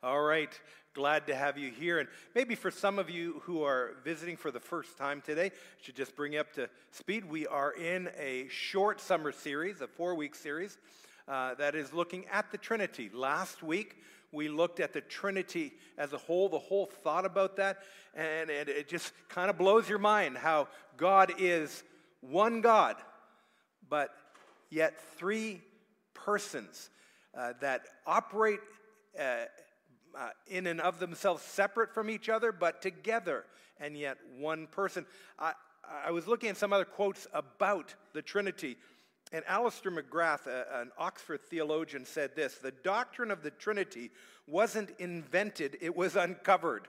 All 0.00 0.20
right, 0.20 0.48
glad 0.94 1.26
to 1.26 1.34
have 1.34 1.58
you 1.58 1.72
here. 1.72 1.98
And 1.98 2.08
maybe 2.32 2.54
for 2.54 2.70
some 2.70 3.00
of 3.00 3.10
you 3.10 3.42
who 3.44 3.64
are 3.64 3.96
visiting 4.04 4.36
for 4.36 4.52
the 4.52 4.60
first 4.60 4.96
time 4.96 5.20
today, 5.20 5.46
I 5.46 5.50
should 5.82 5.96
just 5.96 6.14
bring 6.14 6.34
you 6.34 6.40
up 6.40 6.52
to 6.52 6.70
speed. 6.92 7.24
We 7.24 7.48
are 7.48 7.72
in 7.72 8.08
a 8.16 8.46
short 8.46 9.00
summer 9.00 9.32
series, 9.32 9.80
a 9.80 9.88
four 9.88 10.14
week 10.14 10.36
series, 10.36 10.78
uh, 11.26 11.56
that 11.56 11.74
is 11.74 11.92
looking 11.92 12.26
at 12.30 12.52
the 12.52 12.58
Trinity. 12.58 13.10
Last 13.12 13.64
week, 13.64 13.96
we 14.30 14.48
looked 14.48 14.78
at 14.78 14.92
the 14.92 15.00
Trinity 15.00 15.72
as 15.96 16.12
a 16.12 16.18
whole, 16.18 16.48
the 16.48 16.60
whole 16.60 16.86
thought 16.86 17.24
about 17.24 17.56
that, 17.56 17.78
and, 18.14 18.50
and 18.50 18.68
it 18.68 18.86
just 18.86 19.12
kind 19.28 19.50
of 19.50 19.58
blows 19.58 19.88
your 19.88 19.98
mind 19.98 20.38
how 20.38 20.68
God 20.96 21.32
is 21.40 21.82
one 22.20 22.60
God, 22.60 22.94
but 23.88 24.10
yet 24.70 24.94
three 25.16 25.60
persons 26.14 26.88
uh, 27.36 27.54
that 27.60 27.82
operate. 28.06 28.60
Uh, 29.18 29.46
uh, 30.18 30.30
in 30.48 30.66
and 30.66 30.80
of 30.80 30.98
themselves 30.98 31.42
separate 31.42 31.94
from 31.94 32.10
each 32.10 32.28
other, 32.28 32.50
but 32.52 32.82
together 32.82 33.44
and 33.80 33.96
yet 33.96 34.18
one 34.36 34.66
person. 34.66 35.06
I, 35.38 35.52
I 36.04 36.10
was 36.10 36.26
looking 36.26 36.48
at 36.48 36.56
some 36.56 36.72
other 36.72 36.84
quotes 36.84 37.26
about 37.32 37.94
the 38.12 38.22
Trinity, 38.22 38.76
and 39.32 39.44
Alister 39.46 39.90
McGrath, 39.90 40.46
a, 40.46 40.80
an 40.80 40.90
Oxford 40.98 41.40
theologian, 41.42 42.04
said 42.04 42.34
this 42.34 42.56
The 42.56 42.72
doctrine 42.72 43.30
of 43.30 43.42
the 43.42 43.50
Trinity 43.50 44.10
wasn't 44.46 44.90
invented, 44.98 45.78
it 45.80 45.96
was 45.96 46.16
uncovered. 46.16 46.88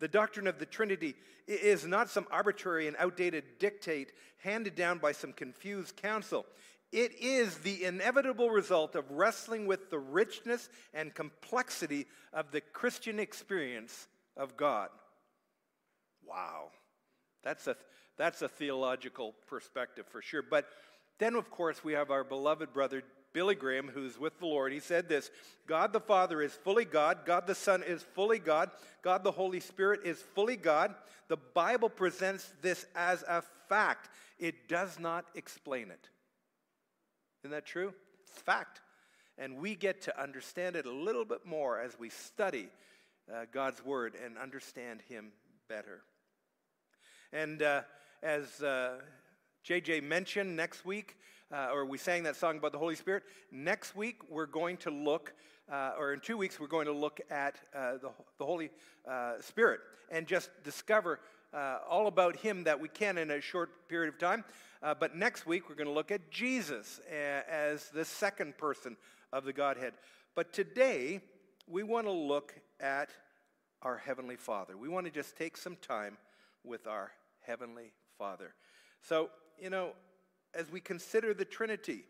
The 0.00 0.08
doctrine 0.08 0.46
of 0.46 0.58
the 0.58 0.66
Trinity 0.66 1.14
is 1.46 1.86
not 1.86 2.08
some 2.08 2.26
arbitrary 2.30 2.88
and 2.88 2.96
outdated 2.98 3.44
dictate 3.58 4.12
handed 4.38 4.74
down 4.74 4.96
by 4.96 5.12
some 5.12 5.34
confused 5.34 5.96
council. 5.96 6.46
It 6.92 7.12
is 7.20 7.58
the 7.58 7.84
inevitable 7.84 8.50
result 8.50 8.96
of 8.96 9.10
wrestling 9.10 9.66
with 9.66 9.90
the 9.90 9.98
richness 9.98 10.68
and 10.92 11.14
complexity 11.14 12.06
of 12.32 12.50
the 12.50 12.60
Christian 12.60 13.20
experience 13.20 14.08
of 14.36 14.56
God. 14.56 14.88
Wow. 16.26 16.70
That's 17.44 17.66
a, 17.66 17.76
that's 18.16 18.42
a 18.42 18.48
theological 18.48 19.34
perspective 19.46 20.06
for 20.10 20.20
sure. 20.20 20.42
But 20.42 20.66
then, 21.18 21.36
of 21.36 21.50
course, 21.50 21.84
we 21.84 21.92
have 21.92 22.10
our 22.10 22.24
beloved 22.24 22.72
brother 22.72 23.02
Billy 23.32 23.54
Graham, 23.54 23.88
who's 23.88 24.18
with 24.18 24.38
the 24.40 24.46
Lord. 24.46 24.72
He 24.72 24.80
said 24.80 25.08
this 25.08 25.30
God 25.66 25.92
the 25.92 26.00
Father 26.00 26.42
is 26.42 26.52
fully 26.52 26.84
God, 26.84 27.18
God 27.24 27.46
the 27.46 27.54
Son 27.54 27.82
is 27.82 28.02
fully 28.02 28.38
God, 28.38 28.70
God 29.02 29.22
the 29.22 29.30
Holy 29.30 29.60
Spirit 29.60 30.00
is 30.04 30.20
fully 30.34 30.56
God. 30.56 30.94
The 31.28 31.36
Bible 31.36 31.88
presents 31.88 32.50
this 32.60 32.86
as 32.96 33.22
a 33.28 33.42
fact, 33.68 34.10
it 34.38 34.68
does 34.68 34.98
not 34.98 35.26
explain 35.36 35.90
it. 35.90 36.08
Isn't 37.42 37.52
that 37.52 37.64
true? 37.64 37.94
It's 38.22 38.42
fact. 38.42 38.82
And 39.38 39.56
we 39.56 39.74
get 39.74 40.02
to 40.02 40.22
understand 40.22 40.76
it 40.76 40.84
a 40.84 40.92
little 40.92 41.24
bit 41.24 41.46
more 41.46 41.80
as 41.80 41.98
we 41.98 42.10
study 42.10 42.68
uh, 43.32 43.46
God's 43.50 43.82
Word 43.82 44.14
and 44.22 44.36
understand 44.36 45.00
Him 45.08 45.32
better. 45.66 46.02
And 47.32 47.62
uh, 47.62 47.82
as 48.22 48.62
uh, 48.62 48.98
JJ 49.66 50.02
mentioned, 50.02 50.54
next 50.54 50.84
week, 50.84 51.16
uh, 51.50 51.68
or 51.72 51.86
we 51.86 51.96
sang 51.96 52.24
that 52.24 52.36
song 52.36 52.58
about 52.58 52.72
the 52.72 52.78
Holy 52.78 52.94
Spirit, 52.94 53.22
next 53.50 53.96
week 53.96 54.18
we're 54.28 54.44
going 54.44 54.76
to 54.78 54.90
look, 54.90 55.32
uh, 55.72 55.92
or 55.98 56.12
in 56.12 56.20
two 56.20 56.36
weeks, 56.36 56.60
we're 56.60 56.66
going 56.66 56.86
to 56.86 56.92
look 56.92 57.22
at 57.30 57.58
uh, 57.74 57.92
the, 57.92 58.10
the 58.38 58.44
Holy 58.44 58.70
Spirit 59.40 59.80
and 60.10 60.26
just 60.26 60.50
discover 60.62 61.20
all 61.88 62.06
about 62.06 62.36
Him 62.36 62.64
that 62.64 62.78
we 62.78 62.88
can 62.88 63.16
in 63.16 63.30
a 63.30 63.40
short 63.40 63.88
period 63.88 64.12
of 64.12 64.18
time. 64.18 64.44
Uh, 64.82 64.94
but 64.98 65.14
next 65.14 65.46
week, 65.46 65.68
we're 65.68 65.74
going 65.74 65.86
to 65.86 65.92
look 65.92 66.10
at 66.10 66.30
Jesus 66.30 67.00
as 67.10 67.90
the 67.90 68.04
second 68.04 68.56
person 68.56 68.96
of 69.30 69.44
the 69.44 69.52
Godhead. 69.52 69.92
But 70.34 70.54
today, 70.54 71.20
we 71.66 71.82
want 71.82 72.06
to 72.06 72.12
look 72.12 72.54
at 72.80 73.10
our 73.82 73.98
Heavenly 73.98 74.36
Father. 74.36 74.78
We 74.78 74.88
want 74.88 75.04
to 75.04 75.12
just 75.12 75.36
take 75.36 75.58
some 75.58 75.76
time 75.76 76.16
with 76.64 76.86
our 76.86 77.12
Heavenly 77.40 77.92
Father. 78.16 78.54
So, 79.02 79.28
you 79.60 79.68
know, 79.68 79.90
as 80.54 80.72
we 80.72 80.80
consider 80.80 81.34
the 81.34 81.44
Trinity, 81.44 82.04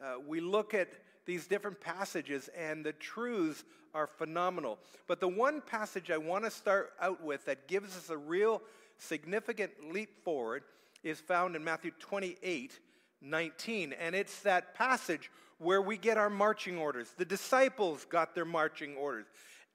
uh, 0.00 0.14
we 0.24 0.40
look 0.40 0.74
at 0.74 0.88
these 1.26 1.48
different 1.48 1.80
passages, 1.80 2.48
and 2.56 2.84
the 2.84 2.92
truths 2.92 3.64
are 3.94 4.06
phenomenal. 4.06 4.78
But 5.08 5.18
the 5.18 5.28
one 5.28 5.60
passage 5.60 6.12
I 6.12 6.18
want 6.18 6.44
to 6.44 6.52
start 6.52 6.92
out 7.00 7.20
with 7.22 7.46
that 7.46 7.66
gives 7.66 7.96
us 7.96 8.10
a 8.10 8.16
real 8.16 8.62
significant 8.96 9.72
leap 9.92 10.22
forward 10.22 10.62
is 11.02 11.20
found 11.20 11.56
in 11.56 11.64
Matthew 11.64 11.92
28 11.98 12.78
19. 13.22 13.92
And 13.92 14.14
it's 14.14 14.40
that 14.40 14.74
passage 14.74 15.30
where 15.58 15.82
we 15.82 15.98
get 15.98 16.16
our 16.16 16.30
marching 16.30 16.78
orders. 16.78 17.12
The 17.18 17.24
disciples 17.24 18.06
got 18.08 18.34
their 18.34 18.46
marching 18.46 18.96
orders. 18.96 19.26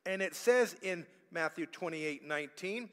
And 0.06 0.22
it 0.22 0.34
says 0.34 0.75
in 0.81 1.06
Matthew 1.31 1.68
28 1.68 2.25
19, 2.25 2.90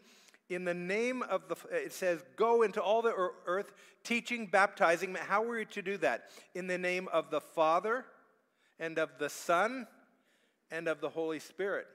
in 0.51 0.65
the 0.65 0.75
name 0.75 1.23
of 1.23 1.49
the, 1.49 1.57
it 1.71 1.93
says, 1.93 2.23
go 2.37 2.63
into 2.63 2.83
all 2.83 3.01
the 3.01 3.15
earth, 3.47 3.73
teaching, 4.05 4.47
baptizing. 4.47 5.15
How 5.15 5.45
are 5.45 5.61
you 5.61 5.65
to 5.67 5.83
do 5.83 5.97
that? 5.99 6.31
In 6.55 6.67
the 6.67 6.79
name 6.79 7.09
of 7.13 7.31
the 7.31 7.41
Father 7.41 8.05
and 8.79 8.99
of 8.99 9.11
the 9.19 9.31
Son 9.31 9.87
and 10.71 10.89
of 10.89 11.01
the 11.01 11.09
Holy 11.09 11.39
Spirit. 11.39 11.87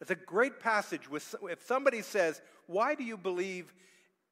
It's 0.00 0.10
a 0.10 0.16
great 0.16 0.60
passage. 0.60 1.10
With, 1.10 1.34
if 1.50 1.66
somebody 1.66 2.02
says, 2.02 2.40
Why 2.66 2.94
do 2.94 3.02
you 3.04 3.16
believe 3.16 3.74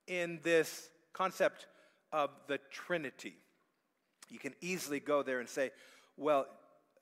in 0.09 0.41
this 0.43 0.89
concept 1.13 1.67
of 2.13 2.31
the 2.49 2.59
Trinity. 2.71 3.37
You 4.29 4.39
can 4.39 4.55
easily 4.61 4.99
go 4.99 5.23
there 5.23 5.41
and 5.41 5.49
say, 5.49 5.71
well, 6.17 6.47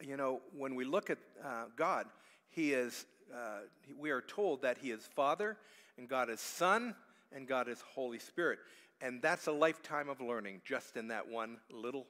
you 0.00 0.16
know, 0.16 0.42
when 0.56 0.74
we 0.74 0.84
look 0.84 1.08
at 1.08 1.18
uh, 1.42 1.64
God, 1.76 2.06
He 2.50 2.72
is, 2.72 3.06
uh, 3.34 3.60
we 3.98 4.10
are 4.10 4.20
told 4.20 4.62
that 4.62 4.78
He 4.78 4.90
is 4.90 5.08
Father, 5.14 5.56
and 5.96 6.08
God 6.08 6.28
is 6.28 6.40
Son, 6.40 6.94
and 7.32 7.48
God 7.48 7.68
is 7.68 7.80
Holy 7.94 8.18
Spirit. 8.18 8.58
And 9.00 9.22
that's 9.22 9.46
a 9.46 9.52
lifetime 9.52 10.08
of 10.08 10.20
learning 10.20 10.62
just 10.64 10.96
in 10.96 11.08
that 11.08 11.28
one 11.28 11.58
little 11.70 12.06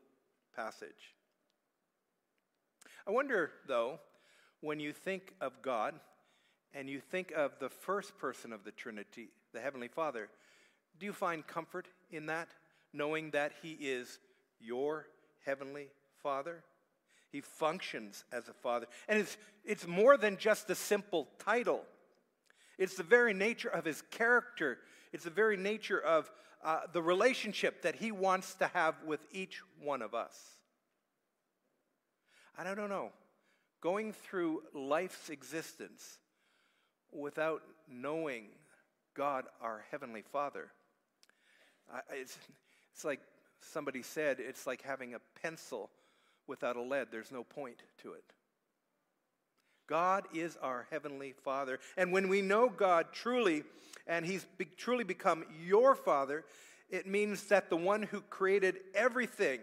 passage. 0.55 1.15
I 3.07 3.11
wonder, 3.11 3.53
though, 3.67 4.01
when 4.61 4.81
you 4.81 4.93
think 4.93 5.35
of 5.41 5.63
God 5.63 5.95
and 6.75 6.89
you 6.89 7.01
think 7.01 7.33
of 7.33 7.53
the 7.61 7.69
first 7.69 8.19
person 8.19 8.53
of 8.53 8.65
the 8.65 8.73
Trinity, 8.73 9.29
the 9.53 9.61
Heavenly 9.61 9.89
Father, 9.89 10.29
do 10.99 11.07
you 11.07 11.13
find 11.13 11.47
comfort 11.47 11.89
in 12.11 12.27
that, 12.27 12.49
knowing 12.93 13.31
that 13.31 13.53
He 13.63 13.73
is 13.73 14.19
your 14.61 15.07
heavenly 15.45 15.89
Father? 16.23 16.63
He 17.33 17.41
functions 17.41 18.25
as 18.33 18.49
a 18.49 18.53
father. 18.53 18.87
And 19.09 19.19
it's, 19.19 19.37
it's 19.65 19.87
more 19.87 20.17
than 20.17 20.37
just 20.37 20.71
a 20.71 20.75
simple 20.75 21.29
title, 21.39 21.83
it's 22.79 22.97
the 22.97 23.03
very 23.03 23.35
nature 23.35 23.69
of 23.69 23.85
His 23.85 24.03
character, 24.11 24.79
it's 25.13 25.25
the 25.25 25.31
very 25.31 25.57
nature 25.57 26.01
of 26.01 26.31
uh, 26.65 26.81
the 26.93 27.03
relationship 27.03 27.83
that 27.83 27.97
He 27.97 28.13
wants 28.13 28.55
to 28.55 28.67
have 28.69 28.95
with 29.05 29.21
each 29.33 29.61
one 29.83 30.03
of 30.03 30.15
us. 30.15 30.39
I 32.59 32.65
don't 32.65 32.89
know. 32.89 33.11
Going 33.83 34.13
through 34.15 34.63
life's 34.73 35.29
existence 35.29 36.19
without 37.13 37.63
knowing 37.89 38.47
God, 39.15 39.45
our 39.61 39.85
Heavenly 39.91 40.23
Father, 40.23 40.71
it's, 42.13 42.37
it's 42.93 43.05
like 43.05 43.21
somebody 43.61 44.03
said, 44.03 44.39
it's 44.41 44.67
like 44.67 44.83
having 44.83 45.15
a 45.15 45.21
pencil 45.43 45.91
without 46.47 46.77
a 46.77 46.83
lead. 46.83 47.09
There's 47.11 47.33
no 47.33 47.45
point 47.45 47.83
to 48.03 48.13
it. 48.13 48.25
God 49.87 50.25
is 50.35 50.57
our 50.63 50.87
Heavenly 50.91 51.35
Father. 51.45 51.79
And 51.97 52.13
when 52.13 52.29
we 52.29 52.43
know 52.43 52.69
God 52.69 53.07
truly, 53.13 53.63
and 54.07 54.27
He's 54.27 54.45
be- 54.59 54.67
truly 54.77 55.05
become 55.05 55.45
your 55.65 55.95
Father, 55.95 56.45
it 56.91 57.07
means 57.07 57.45
that 57.45 57.71
the 57.71 57.77
one 57.77 58.03
who 58.03 58.21
created 58.23 58.79
everything, 58.95 59.61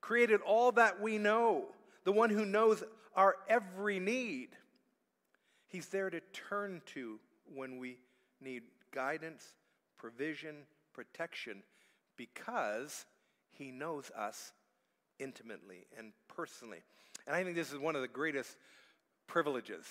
created 0.00 0.40
all 0.40 0.72
that 0.72 1.00
we 1.00 1.18
know, 1.18 1.66
the 2.04 2.12
one 2.12 2.30
who 2.30 2.44
knows 2.44 2.82
our 3.14 3.36
every 3.48 4.00
need, 4.00 4.48
He's 5.66 5.88
there 5.88 6.08
to 6.08 6.20
turn 6.32 6.82
to 6.94 7.18
when 7.52 7.78
we 7.78 7.98
need 8.40 8.62
guidance, 8.92 9.54
provision, 9.98 10.54
protection 10.94 11.62
because 12.16 13.04
he 13.50 13.70
knows 13.70 14.10
us 14.16 14.52
intimately 15.18 15.86
and 15.98 16.12
personally. 16.28 16.82
And 17.26 17.36
I 17.36 17.42
think 17.44 17.56
this 17.56 17.72
is 17.72 17.78
one 17.78 17.96
of 17.96 18.02
the 18.02 18.08
greatest 18.08 18.56
privileges, 19.26 19.84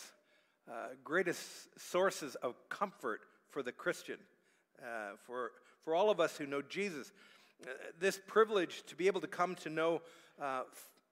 uh, 0.70 0.90
greatest 1.04 1.42
sources 1.78 2.36
of 2.36 2.56
comfort 2.70 3.22
for 3.50 3.64
the 3.64 3.72
Christian, 3.72 4.18
uh, 4.82 5.16
for, 5.26 5.52
for 5.84 5.96
all 5.96 6.10
of 6.10 6.20
us 6.20 6.38
who 6.38 6.46
know 6.46 6.62
Jesus. 6.62 7.12
Uh, 7.64 7.70
this 8.00 8.20
privilege 8.28 8.84
to 8.88 8.96
be 8.96 9.08
able 9.08 9.22
to 9.22 9.28
come 9.28 9.56
to 9.56 9.70
know 9.70 10.02
uh, 10.42 10.64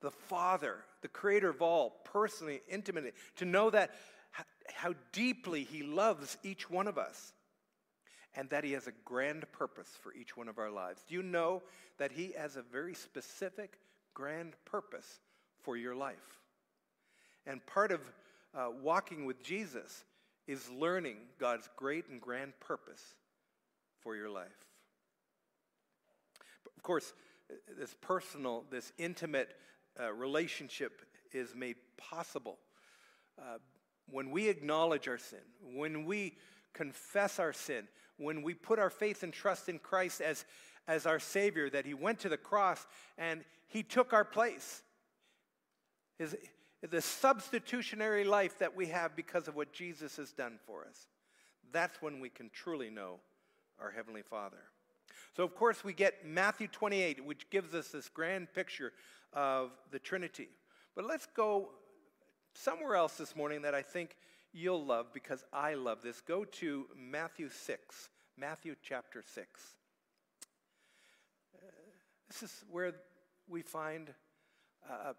the 0.02 0.12
Father, 0.12 0.78
the 1.02 1.08
creator 1.08 1.50
of 1.50 1.62
all, 1.62 2.02
personally, 2.04 2.62
intimately, 2.68 3.12
to 3.36 3.46
know 3.46 3.70
that 3.70 3.92
how 4.74 4.94
deeply 5.12 5.64
he 5.64 5.84
loves 5.84 6.38
each 6.44 6.70
one 6.70 6.88
of 6.88 6.98
us 6.98 7.34
and 8.36 8.50
that 8.50 8.64
He 8.64 8.74
has 8.74 8.88
a 8.88 8.94
grand 9.06 9.46
purpose 9.52 9.90
for 10.02 10.14
each 10.14 10.38
one 10.38 10.48
of 10.48 10.58
our 10.58 10.72
lives. 10.72 11.04
Do 11.08 11.16
you 11.16 11.24
know 11.24 11.62
that 11.98 12.12
He 12.12 12.34
has 12.38 12.56
a 12.56 12.62
very 12.62 12.94
specific, 12.94 13.78
grand 14.14 14.54
purpose 14.66 15.20
for 15.62 15.78
your 15.78 15.96
life? 15.96 16.40
And 17.46 17.66
part 17.66 17.92
of 17.92 18.02
uh, 18.54 18.70
walking 18.82 19.26
with 19.26 19.44
Jesus 19.44 20.04
is 20.48 20.70
learning 20.70 21.18
God's 21.40 21.70
great 21.76 22.08
and 22.10 22.22
grand 22.22 22.54
purpose 22.60 23.04
for 24.00 24.16
your 24.16 24.30
life. 24.30 24.48
Of 26.78 26.84
course, 26.84 27.14
this 27.78 27.96
personal, 28.02 28.66
this 28.72 28.92
intimate 28.98 29.56
uh, 30.00 30.12
relationship 30.14 31.02
is 31.32 31.54
made 31.56 31.76
possible 31.98 32.58
uh, 33.40 33.58
when 34.10 34.32
we 34.32 34.50
acknowledge 34.50 35.08
our 35.08 35.18
sin, 35.18 35.40
when 35.74 36.06
we 36.06 36.36
confess 36.74 37.40
our 37.40 37.54
sin, 37.54 37.88
when 38.22 38.44
we 38.44 38.54
put 38.54 38.80
our 38.80 38.90
faith 38.90 39.24
and 39.24 39.34
trust 39.34 39.68
in 39.68 39.80
Christ 39.80 40.22
as, 40.22 40.46
as 40.88 41.06
our 41.06 41.20
Savior, 41.20 41.70
that 41.70 41.86
He 41.86 41.94
went 41.94 42.20
to 42.20 42.30
the 42.30 42.38
cross 42.38 42.86
and 43.18 43.44
He 43.68 43.84
took 43.84 44.14
our 44.14 44.26
place. 44.26 44.84
His, 46.18 46.36
the 46.90 47.02
substitutionary 47.02 48.24
life 48.24 48.58
that 48.60 48.76
we 48.76 48.88
have 48.88 49.16
because 49.16 49.48
of 49.48 49.56
what 49.56 49.72
Jesus 49.72 50.18
has 50.18 50.32
done 50.32 50.60
for 50.66 50.86
us. 50.88 51.08
That's 51.72 52.02
when 52.02 52.20
we 52.20 52.30
can 52.30 52.50
truly 52.54 52.90
know 52.90 53.20
our 53.80 53.92
Heavenly 53.92 54.24
Father. 54.24 54.58
So, 55.36 55.44
of 55.44 55.56
course, 55.56 55.84
we 55.84 55.94
get 55.94 56.26
Matthew 56.26 56.68
28, 56.68 57.26
which 57.26 57.50
gives 57.50 57.74
us 57.74 57.90
this 57.90 58.10
grand 58.10 58.54
picture 58.54 58.92
of 59.34 59.72
the 59.92 60.00
Trinity. 60.00 60.50
But 60.96 61.06
let's 61.06 61.26
go 61.26 61.70
somewhere 62.54 62.96
else 62.96 63.16
this 63.16 63.36
morning 63.36 63.62
that 63.62 63.74
I 63.74 63.82
think 63.82 64.18
you'll 64.54 64.86
love 64.86 65.08
because 65.14 65.44
I 65.54 65.74
love 65.76 66.02
this. 66.02 66.22
Go 66.22 66.46
to 66.46 66.88
Matthew 66.98 67.50
6, 67.50 68.10
Matthew 68.38 68.76
chapter 68.82 69.24
6. 69.34 69.48
Uh, 71.56 71.68
this 72.28 72.44
is 72.44 72.64
where 72.70 72.94
we 73.48 73.62
find 73.62 74.14
a, 74.90 75.10
a 75.12 75.16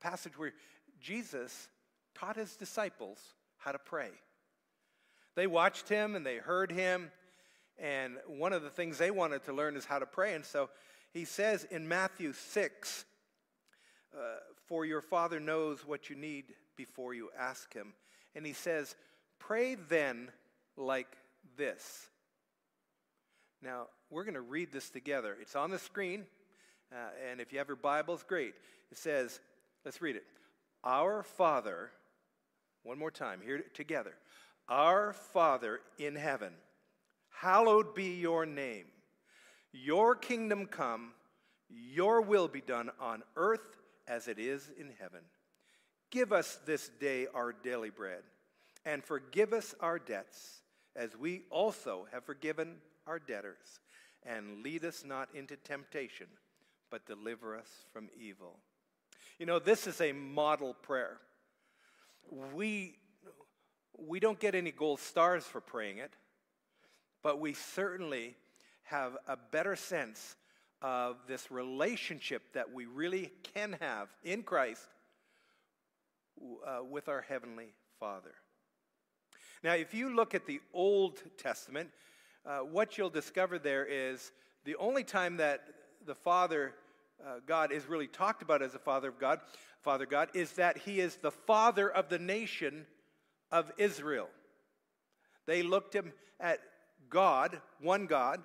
passage 0.00 0.38
where 0.38 0.52
Jesus 1.00 1.68
taught 2.14 2.36
his 2.36 2.56
disciples 2.56 3.18
how 3.58 3.72
to 3.72 3.78
pray. 3.78 4.10
They 5.36 5.46
watched 5.46 5.88
him 5.88 6.16
and 6.16 6.26
they 6.26 6.36
heard 6.36 6.72
him, 6.72 7.10
and 7.78 8.16
one 8.26 8.52
of 8.52 8.62
the 8.62 8.70
things 8.70 8.98
they 8.98 9.10
wanted 9.10 9.44
to 9.44 9.52
learn 9.52 9.76
is 9.76 9.84
how 9.84 9.98
to 9.98 10.06
pray. 10.06 10.34
And 10.34 10.44
so 10.44 10.68
he 11.12 11.24
says 11.24 11.64
in 11.70 11.88
Matthew 11.88 12.32
6, 12.32 13.04
uh, 14.14 14.18
For 14.66 14.84
your 14.84 15.00
Father 15.00 15.40
knows 15.40 15.86
what 15.86 16.10
you 16.10 16.16
need 16.16 16.46
before 16.76 17.14
you 17.14 17.30
ask 17.38 17.72
him. 17.72 17.94
And 18.34 18.46
he 18.46 18.52
says, 18.52 18.94
Pray 19.38 19.74
then 19.74 20.30
like 20.76 21.16
this. 21.56 22.08
Now, 23.62 23.86
we're 24.10 24.24
going 24.24 24.34
to 24.34 24.40
read 24.40 24.72
this 24.72 24.90
together. 24.90 25.36
It's 25.40 25.56
on 25.56 25.70
the 25.70 25.78
screen, 25.78 26.24
uh, 26.92 27.10
and 27.30 27.40
if 27.40 27.52
you 27.52 27.58
have 27.58 27.68
your 27.68 27.76
Bibles, 27.76 28.22
great. 28.22 28.54
It 28.90 28.98
says, 28.98 29.40
Let's 29.84 30.02
read 30.02 30.16
it. 30.16 30.24
Our 30.84 31.22
Father, 31.22 31.90
one 32.82 32.98
more 32.98 33.10
time, 33.10 33.40
here 33.44 33.62
together. 33.74 34.14
Our 34.68 35.12
Father 35.12 35.80
in 35.98 36.16
heaven, 36.16 36.52
hallowed 37.30 37.94
be 37.94 38.14
your 38.20 38.46
name. 38.46 38.86
Your 39.72 40.14
kingdom 40.14 40.66
come, 40.66 41.12
your 41.68 42.22
will 42.22 42.48
be 42.48 42.60
done 42.60 42.90
on 43.00 43.22
earth 43.36 43.76
as 44.08 44.26
it 44.28 44.38
is 44.38 44.70
in 44.78 44.90
heaven. 44.98 45.20
Give 46.10 46.32
us 46.32 46.58
this 46.66 46.90
day 47.00 47.28
our 47.32 47.52
daily 47.52 47.90
bread, 47.90 48.22
and 48.84 49.04
forgive 49.04 49.52
us 49.52 49.74
our 49.80 49.98
debts, 49.98 50.62
as 50.96 51.16
we 51.16 51.42
also 51.50 52.08
have 52.12 52.24
forgiven 52.24 52.76
our 53.06 53.20
debtors. 53.20 53.80
And 54.26 54.62
lead 54.62 54.84
us 54.84 55.04
not 55.06 55.28
into 55.34 55.56
temptation, 55.56 56.26
but 56.90 57.06
deliver 57.06 57.56
us 57.56 57.68
from 57.92 58.08
evil. 58.20 58.58
You 59.38 59.46
know, 59.46 59.58
this 59.58 59.86
is 59.86 60.00
a 60.00 60.12
model 60.12 60.74
prayer. 60.74 61.16
We, 62.54 62.96
we 63.96 64.20
don't 64.20 64.38
get 64.38 64.54
any 64.54 64.72
gold 64.72 65.00
stars 65.00 65.44
for 65.44 65.60
praying 65.60 65.98
it, 65.98 66.12
but 67.22 67.40
we 67.40 67.54
certainly 67.54 68.34
have 68.82 69.16
a 69.28 69.36
better 69.36 69.76
sense 69.76 70.36
of 70.82 71.16
this 71.28 71.50
relationship 71.50 72.42
that 72.52 72.72
we 72.72 72.86
really 72.86 73.30
can 73.54 73.76
have 73.80 74.08
in 74.24 74.42
Christ 74.42 74.86
uh, 76.66 76.84
with 76.84 77.08
our 77.08 77.22
Heavenly 77.22 77.74
Father. 77.98 78.34
Now, 79.62 79.74
if 79.74 79.92
you 79.92 80.14
look 80.14 80.34
at 80.34 80.46
the 80.46 80.60
Old 80.72 81.22
Testament, 81.38 81.90
uh, 82.46 82.58
what 82.60 82.96
you'll 82.96 83.10
discover 83.10 83.58
there 83.58 83.84
is 83.84 84.32
the 84.64 84.76
only 84.76 85.04
time 85.04 85.36
that 85.36 85.60
the 86.06 86.14
Father 86.14 86.74
uh, 87.26 87.40
God 87.46 87.72
is 87.72 87.86
really 87.86 88.06
talked 88.06 88.42
about 88.42 88.62
as 88.62 88.72
the 88.72 88.78
father 88.78 89.08
of 89.08 89.18
God, 89.18 89.40
Father 89.82 90.06
God, 90.06 90.30
is 90.34 90.52
that 90.52 90.78
he 90.78 91.00
is 91.00 91.16
the 91.16 91.30
father 91.30 91.90
of 91.90 92.08
the 92.08 92.18
nation 92.18 92.86
of 93.50 93.70
Israel. 93.76 94.28
They 95.46 95.62
looked 95.62 95.94
him 95.94 96.12
at 96.38 96.60
God, 97.08 97.60
one 97.80 98.06
God, 98.06 98.42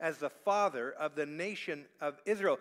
as 0.00 0.18
the 0.18 0.30
father 0.30 0.92
of 0.92 1.14
the 1.14 1.26
nation 1.26 1.84
of 2.00 2.20
Israel. 2.24 2.58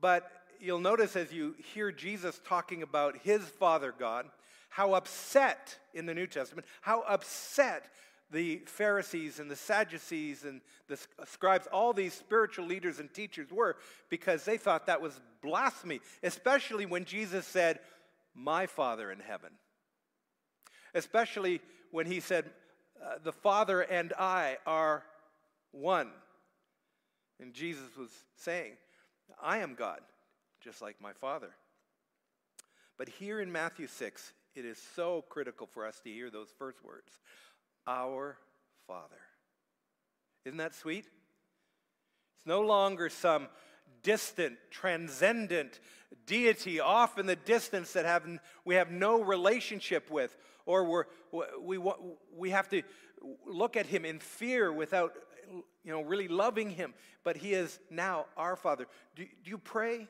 But 0.00 0.30
you'll 0.64 0.80
notice 0.80 1.14
as 1.14 1.32
you 1.32 1.54
hear 1.74 1.92
Jesus 1.92 2.40
talking 2.44 2.82
about 2.82 3.18
his 3.18 3.42
father 3.42 3.94
God, 3.96 4.26
how 4.70 4.94
upset 4.94 5.78
in 5.92 6.06
the 6.06 6.14
New 6.14 6.26
Testament, 6.26 6.66
how 6.80 7.02
upset 7.02 7.90
the 8.30 8.62
Pharisees 8.66 9.38
and 9.38 9.50
the 9.50 9.56
Sadducees 9.56 10.44
and 10.44 10.60
the 10.88 10.98
scribes, 11.26 11.68
all 11.68 11.92
these 11.92 12.14
spiritual 12.14 12.66
leaders 12.66 12.98
and 12.98 13.12
teachers 13.12 13.50
were, 13.52 13.76
because 14.08 14.44
they 14.44 14.56
thought 14.56 14.86
that 14.86 15.00
was 15.00 15.20
blasphemy, 15.42 16.00
especially 16.22 16.86
when 16.86 17.04
Jesus 17.04 17.46
said, 17.46 17.78
My 18.34 18.66
Father 18.66 19.12
in 19.12 19.20
heaven. 19.20 19.50
Especially 20.94 21.60
when 21.90 22.06
he 22.06 22.18
said, 22.18 22.50
uh, 23.04 23.16
The 23.22 23.32
Father 23.32 23.82
and 23.82 24.12
I 24.18 24.56
are 24.66 25.04
one. 25.70 26.10
And 27.38 27.52
Jesus 27.52 27.96
was 27.96 28.10
saying, 28.36 28.72
I 29.42 29.58
am 29.58 29.74
God, 29.74 30.00
just 30.64 30.80
like 30.80 30.96
my 31.00 31.12
Father. 31.12 31.50
But 32.96 33.08
here 33.08 33.40
in 33.40 33.52
Matthew 33.52 33.86
6, 33.86 34.32
it 34.54 34.64
is 34.64 34.80
so 34.96 35.24
critical 35.28 35.66
for 35.66 35.86
us 35.86 36.00
to 36.00 36.10
hear 36.10 36.30
those 36.30 36.48
first 36.58 36.82
words 36.82 37.18
our 37.86 38.38
Father. 38.86 39.20
Isn't 40.46 40.56
that 40.56 40.74
sweet? 40.74 41.04
It's 42.36 42.46
no 42.46 42.62
longer 42.62 43.10
some 43.10 43.48
distant, 44.02 44.56
transcendent 44.70 45.80
deity 46.26 46.80
off 46.80 47.18
in 47.18 47.26
the 47.26 47.36
distance 47.36 47.92
that 47.92 48.06
have, 48.06 48.26
we 48.64 48.76
have 48.76 48.90
no 48.90 49.22
relationship 49.22 50.10
with, 50.10 50.34
or 50.64 50.84
we're, 50.84 51.04
we, 51.60 51.78
we 52.34 52.50
have 52.50 52.68
to 52.70 52.82
look 53.46 53.76
at 53.76 53.86
him 53.86 54.06
in 54.06 54.18
fear 54.18 54.72
without 54.72 55.12
you 55.84 55.92
know, 55.92 56.00
really 56.00 56.28
loving 56.28 56.70
him. 56.70 56.94
But 57.22 57.36
he 57.36 57.52
is 57.52 57.78
now 57.90 58.26
our 58.36 58.56
Father. 58.56 58.86
Do, 59.14 59.24
do 59.24 59.50
you 59.50 59.58
pray? 59.58 60.08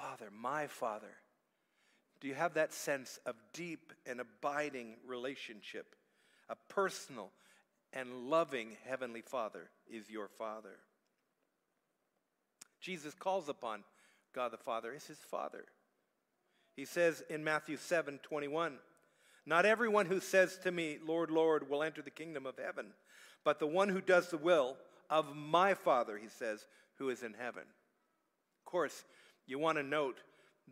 Father, 0.00 0.30
my 0.40 0.66
Father. 0.66 1.12
Do 2.20 2.28
you 2.28 2.34
have 2.34 2.54
that 2.54 2.72
sense 2.72 3.18
of 3.26 3.34
deep 3.52 3.92
and 4.06 4.20
abiding 4.20 4.96
relationship? 5.06 5.94
A 6.48 6.56
personal 6.68 7.30
and 7.92 8.30
loving 8.30 8.76
Heavenly 8.86 9.20
Father 9.20 9.70
is 9.90 10.08
your 10.10 10.28
Father. 10.28 10.76
Jesus 12.80 13.14
calls 13.14 13.48
upon 13.48 13.84
God 14.34 14.52
the 14.52 14.56
Father 14.56 14.92
as 14.94 15.06
his 15.06 15.18
Father. 15.18 15.64
He 16.76 16.84
says 16.86 17.22
in 17.28 17.44
Matthew 17.44 17.76
7 17.76 18.20
21, 18.22 18.78
Not 19.44 19.66
everyone 19.66 20.06
who 20.06 20.20
says 20.20 20.58
to 20.62 20.70
me, 20.70 20.98
Lord, 21.06 21.30
Lord, 21.30 21.68
will 21.68 21.82
enter 21.82 22.00
the 22.00 22.10
kingdom 22.10 22.46
of 22.46 22.58
heaven, 22.58 22.86
but 23.44 23.58
the 23.58 23.66
one 23.66 23.90
who 23.90 24.00
does 24.00 24.30
the 24.30 24.38
will 24.38 24.76
of 25.10 25.36
my 25.36 25.74
Father, 25.74 26.16
he 26.16 26.28
says, 26.28 26.66
who 26.96 27.10
is 27.10 27.22
in 27.22 27.34
heaven. 27.34 27.64
Of 28.60 28.64
course, 28.64 29.04
you 29.50 29.58
want 29.58 29.78
to 29.78 29.82
note 29.82 30.18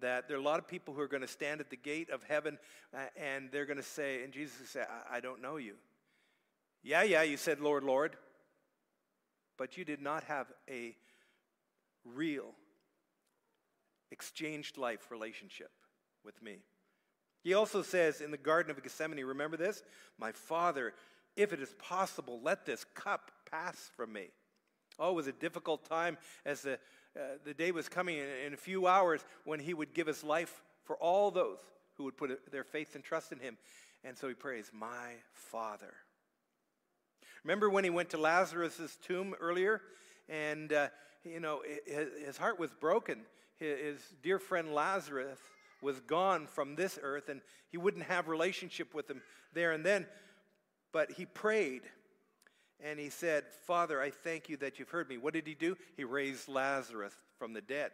that 0.00 0.28
there 0.28 0.36
are 0.36 0.40
a 0.40 0.44
lot 0.44 0.58
of 0.58 0.68
people 0.68 0.94
who 0.94 1.00
are 1.00 1.08
going 1.08 1.22
to 1.22 1.28
stand 1.28 1.60
at 1.60 1.70
the 1.70 1.76
gate 1.76 2.10
of 2.10 2.22
heaven 2.22 2.58
uh, 2.94 2.98
and 3.16 3.50
they're 3.50 3.66
going 3.66 3.78
to 3.78 3.82
say, 3.82 4.22
and 4.22 4.32
Jesus 4.32 4.58
will 4.60 4.66
say, 4.66 4.82
I, 4.82 5.16
I 5.16 5.20
don't 5.20 5.42
know 5.42 5.56
you. 5.56 5.74
Yeah, 6.82 7.02
yeah, 7.02 7.22
you 7.22 7.36
said, 7.36 7.60
Lord, 7.60 7.82
Lord, 7.82 8.16
but 9.56 9.76
you 9.76 9.84
did 9.84 10.00
not 10.00 10.24
have 10.24 10.46
a 10.70 10.94
real 12.04 12.52
exchanged 14.12 14.78
life 14.78 15.10
relationship 15.10 15.70
with 16.24 16.40
me. 16.42 16.58
He 17.42 17.54
also 17.54 17.82
says 17.82 18.20
in 18.20 18.30
the 18.30 18.36
Garden 18.36 18.70
of 18.70 18.82
Gethsemane, 18.82 19.24
remember 19.24 19.56
this? 19.56 19.82
My 20.18 20.32
Father, 20.32 20.94
if 21.36 21.52
it 21.52 21.60
is 21.60 21.74
possible, 21.78 22.40
let 22.42 22.64
this 22.64 22.84
cup 22.94 23.30
pass 23.50 23.90
from 23.96 24.12
me. 24.12 24.28
Oh, 24.98 25.10
it 25.10 25.14
was 25.14 25.26
a 25.26 25.32
difficult 25.32 25.88
time 25.88 26.18
as 26.44 26.62
the 26.62 26.78
uh, 27.16 27.20
the 27.44 27.54
day 27.54 27.72
was 27.72 27.88
coming 27.88 28.18
in, 28.18 28.26
in 28.46 28.54
a 28.54 28.56
few 28.56 28.86
hours 28.86 29.24
when 29.44 29.58
he 29.58 29.74
would 29.74 29.92
give 29.92 30.06
his 30.06 30.22
life 30.22 30.62
for 30.84 30.96
all 30.96 31.30
those 31.30 31.58
who 31.96 32.04
would 32.04 32.16
put 32.16 32.52
their 32.52 32.64
faith 32.64 32.94
and 32.94 33.02
trust 33.02 33.32
in 33.32 33.40
him. 33.40 33.56
And 34.04 34.16
so 34.16 34.28
he 34.28 34.34
prays, 34.34 34.70
My 34.72 35.14
Father. 35.32 35.94
Remember 37.42 37.68
when 37.70 37.82
he 37.82 37.90
went 37.90 38.10
to 38.10 38.18
Lazarus' 38.18 38.96
tomb 39.02 39.34
earlier? 39.40 39.80
And, 40.28 40.72
uh, 40.72 40.88
you 41.24 41.40
know, 41.40 41.62
his, 41.86 42.36
heart 42.36 42.60
was 42.60 42.70
broken. 42.72 43.20
His, 43.56 43.98
dear 44.22 44.38
friend 44.38 44.72
Lazarus 44.72 45.38
was 45.82 45.98
gone 46.00 46.46
from 46.46 46.76
this 46.76 46.98
earth 47.02 47.28
and 47.28 47.40
he 47.70 47.78
wouldn't 47.78 48.04
have 48.04 48.28
relationship 48.28 48.94
with 48.94 49.10
him 49.10 49.22
there 49.54 49.72
and 49.72 49.84
then. 49.84 50.06
But 50.92 51.12
he 51.12 51.26
prayed 51.26 51.82
and 52.82 52.98
he 52.98 53.10
said, 53.10 53.44
Father, 53.66 54.00
I 54.00 54.10
thank 54.10 54.48
you 54.48 54.56
that 54.58 54.78
you've 54.78 54.90
heard 54.90 55.08
me. 55.08 55.18
What 55.18 55.34
did 55.34 55.46
he 55.46 55.54
do? 55.54 55.76
He 55.96 56.04
raised 56.04 56.48
Lazarus 56.48 57.14
from 57.38 57.52
the 57.52 57.60
dead. 57.60 57.90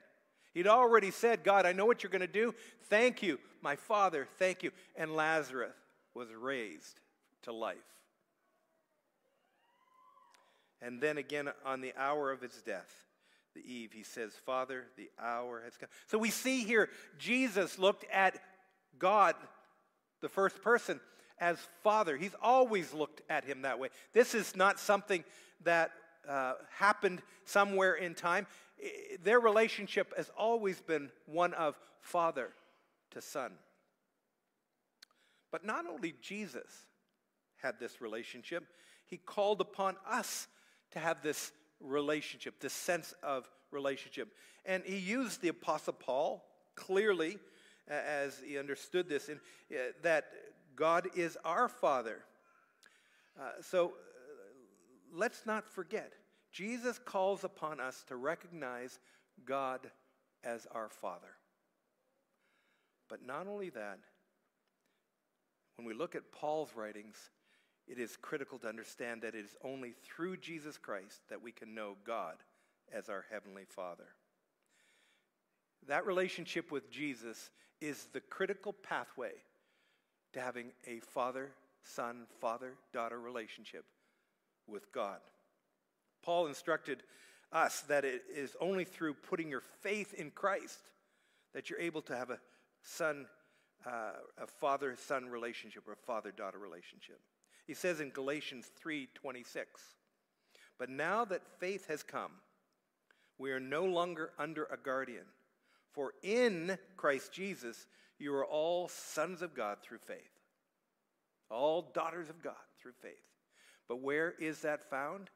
He'd 0.53 0.67
already 0.67 1.11
said, 1.11 1.43
God, 1.43 1.67
I 1.67 1.73
know 1.73 1.87
what 1.87 2.03
you're 2.03 2.11
going 2.11 2.21
to 2.21 2.27
do. 2.27 2.55
Thank 2.85 3.23
you, 3.23 3.39
my 3.61 3.77
Father, 3.77 4.29
thank 4.39 4.63
you. 4.63 4.71
And 4.95 5.17
Lazarus 5.17 5.75
was 6.15 6.29
raised 6.33 7.01
to 7.43 7.53
life. 7.53 7.77
And 10.81 11.01
then 11.01 11.19
again, 11.19 11.49
on 11.65 11.81
the 11.81 11.95
hour 11.97 12.31
of 12.31 12.43
his 12.43 12.63
death, 12.63 12.93
the 13.55 13.63
eve, 13.63 13.93
he 13.93 14.03
says, 14.03 14.33
Father, 14.45 14.85
the 14.97 15.11
hour 15.19 15.63
has 15.65 15.77
come. 15.77 15.89
So 16.07 16.19
we 16.19 16.31
see 16.31 16.65
here 16.65 16.91
Jesus 17.19 17.79
looked 17.79 18.05
at 18.13 18.39
God, 18.99 19.35
the 20.21 20.29
first 20.29 20.63
person, 20.63 21.01
as 21.39 21.59
Father. 21.83 22.17
He's 22.17 22.35
always 22.41 22.93
looked 22.93 23.23
at 23.29 23.45
him 23.45 23.63
that 23.63 23.79
way. 23.79 23.89
This 24.13 24.35
is 24.35 24.57
not 24.57 24.79
something 24.79 25.25
that 25.65 25.91
uh, 26.29 26.55
happened 26.77 27.23
somewhere 27.45 27.95
in 27.95 28.15
time. 28.15 28.47
Their 29.23 29.41
relationship 29.41 30.13
has 30.17 30.31
always 30.37 30.81
been 30.81 31.11
one 31.27 31.55
of 31.55 31.79
father 32.01 32.51
to 33.13 33.21
son. 33.21 33.53
But 35.51 35.65
not 35.65 35.87
only 35.87 36.15
Jesus 36.21 36.87
had 37.63 37.79
this 37.79 38.01
relationship, 38.01 38.65
he 39.07 39.17
called 39.17 39.61
upon 39.61 39.97
us 40.09 40.49
to 40.93 40.99
have 40.99 41.23
this 41.23 41.53
relationship, 41.81 42.61
this 42.61 42.73
sense 42.73 43.15
of 43.23 43.49
relationship. 43.71 44.29
And 44.65 44.83
he 44.85 44.97
used 44.97 45.43
the 45.43 45.49
Apostle 45.49 45.93
Paul 45.93 46.45
clearly 46.75 47.39
as 47.89 48.41
he 48.45 48.59
understood 48.59 49.09
this, 49.09 49.29
in, 49.29 49.37
uh, 49.71 49.93
that 50.03 50.25
God 50.77 51.09
is 51.15 51.37
our 51.45 51.69
Father. 51.69 52.25
Uh, 53.39 53.51
so 53.61 53.87
uh, 53.87 53.91
let's 55.13 55.47
not 55.47 55.69
forget, 55.69 56.13
Jesus 56.53 56.99
calls 56.99 57.45
upon 57.45 57.81
us 57.81 58.05
to 58.09 58.17
recognize 58.17 58.99
God 59.45 59.91
as 60.43 60.67
our 60.73 60.89
Father. 60.89 61.37
But 63.09 63.25
not 63.25 63.47
only 63.47 63.71
that, 63.71 63.99
when 65.77 65.87
we 65.87 65.95
look 65.95 66.15
at 66.15 66.33
Paul's 66.33 66.71
writings, 66.75 67.17
it 67.87 67.99
is 67.99 68.17
critical 68.17 68.59
to 68.61 68.69
understand 68.69 69.23
that 69.23 69.35
it 69.35 69.45
is 69.45 69.57
only 69.63 69.95
through 70.05 70.39
Jesus 70.39 70.79
Christ 70.79 71.21
that 71.29 71.43
we 71.43 71.53
can 71.53 71.75
know 71.75 71.97
God 72.07 72.37
as 72.93 73.09
our 73.09 73.25
Heavenly 73.31 73.65
Father. 73.67 74.09
That 75.87 76.07
relationship 76.07 76.71
with 76.71 76.91
Jesus 76.91 77.51
is 77.81 78.09
the 78.13 78.21
critical 78.21 78.73
pathway 78.73 79.33
to 80.35 80.41
having 80.41 80.73
a 80.87 81.01
father 81.01 81.51
son, 81.83 82.27
father 82.41 82.75
daughter 82.93 83.21
relationship 83.21 83.85
with 84.67 84.93
God. 84.93 85.19
Paul 86.23 86.47
instructed 86.47 87.03
us 87.53 87.83
that 87.83 88.05
it 88.05 88.23
is 88.35 88.57
only 88.61 88.85
through 88.85 89.15
putting 89.15 89.49
your 89.49 89.63
faith 89.83 90.15
in 90.15 90.31
Christ 90.31 90.79
that 91.53 91.71
you're 91.71 91.81
able 91.81 92.03
to 92.03 92.17
have 92.17 92.31
a 92.31 92.41
son, 92.83 93.27
uh, 93.87 94.13
a 94.39 94.47
father 94.47 94.97
son 94.97 95.29
relationship 95.29 95.87
or 95.87 95.93
a 95.93 95.97
father 95.97 96.33
daughter 96.33 96.59
relationship. 96.59 97.21
He 97.67 97.75
says 97.75 98.01
in 98.01 98.11
Galatians 98.11 98.71
3:26, 98.77 99.97
"But 100.79 100.91
now 100.91 101.25
that 101.27 101.47
faith 101.61 101.87
has 101.87 102.03
come, 102.03 102.43
we 103.39 103.53
are 103.53 103.61
no 103.61 103.85
longer 103.85 104.33
under 104.37 104.65
a 104.65 104.77
guardian, 104.77 105.27
for 105.93 106.15
in 106.23 106.79
Christ 106.97 107.33
Jesus 107.33 107.87
you 108.25 108.35
are 108.35 108.45
all 108.45 108.89
sons 108.89 109.43
of 109.43 109.55
God 109.55 109.77
through 109.83 109.99
faith. 109.99 110.19
All 111.51 111.91
daughters 111.93 112.31
of 112.31 112.43
God 112.43 112.55
through 112.81 112.95
faith. 113.03 113.13
But 113.87 114.01
where 114.01 114.33
is 114.41 114.61
that 114.61 114.89
found? 114.89 115.29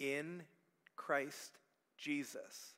In 0.00 0.42
Christ 0.96 1.52
Jesus. 1.96 2.74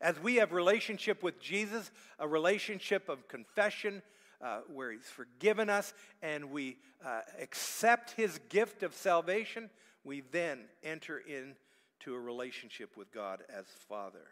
As 0.00 0.20
we 0.20 0.36
have 0.36 0.52
relationship 0.52 1.22
with 1.22 1.40
Jesus, 1.40 1.92
a 2.18 2.26
relationship 2.26 3.08
of 3.08 3.28
confession, 3.28 4.02
uh, 4.40 4.60
where 4.72 4.90
He's 4.90 5.06
forgiven 5.06 5.70
us, 5.70 5.94
and 6.20 6.50
we 6.50 6.78
uh, 7.06 7.20
accept 7.40 8.10
His 8.12 8.40
gift 8.48 8.82
of 8.82 8.92
salvation, 8.92 9.70
we 10.02 10.22
then 10.32 10.64
enter 10.82 11.18
into 11.18 12.14
a 12.14 12.18
relationship 12.18 12.96
with 12.96 13.12
God 13.12 13.44
as 13.48 13.66
Father. 13.88 14.26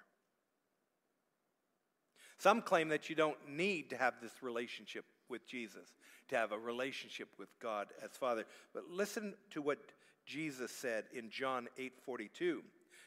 Some 2.38 2.62
claim 2.62 2.88
that 2.88 3.08
you 3.08 3.16
don't 3.16 3.48
need 3.48 3.90
to 3.90 3.96
have 3.96 4.14
this 4.20 4.42
relationship 4.42 5.04
with 5.28 5.46
Jesus, 5.46 5.94
to 6.28 6.36
have 6.36 6.52
a 6.52 6.58
relationship 6.58 7.28
with 7.38 7.48
God 7.60 7.88
as 8.02 8.10
Father. 8.10 8.44
But 8.74 8.90
listen 8.90 9.34
to 9.50 9.62
what 9.62 9.78
Jesus 10.24 10.70
said 10.70 11.04
in 11.12 11.30
John 11.30 11.68
8:42. 11.78 12.62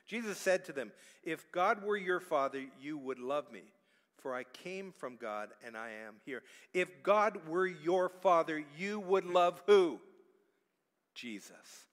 Jesus 0.08 0.38
said 0.40 0.66
to 0.66 0.74
them, 0.74 0.92
"If 1.22 1.52
God 1.52 1.84
were 1.84 1.98
your 1.98 2.20
father, 2.20 2.60
you 2.80 2.98
would 2.98 3.20
love 3.20 3.52
me, 3.52 3.72
for 4.18 4.34
I 4.34 4.44
came 4.46 4.92
from 4.92 5.18
God 5.18 5.54
and 5.62 5.78
I 5.78 5.92
am 5.92 6.20
here. 6.26 6.44
If 6.74 7.04
God 7.04 7.48
were 7.48 7.68
your 7.68 8.10
father, 8.10 8.58
you 8.58 9.00
would 9.00 9.26
love 9.26 9.62
who? 9.68 10.02
Jesus." 11.14 11.86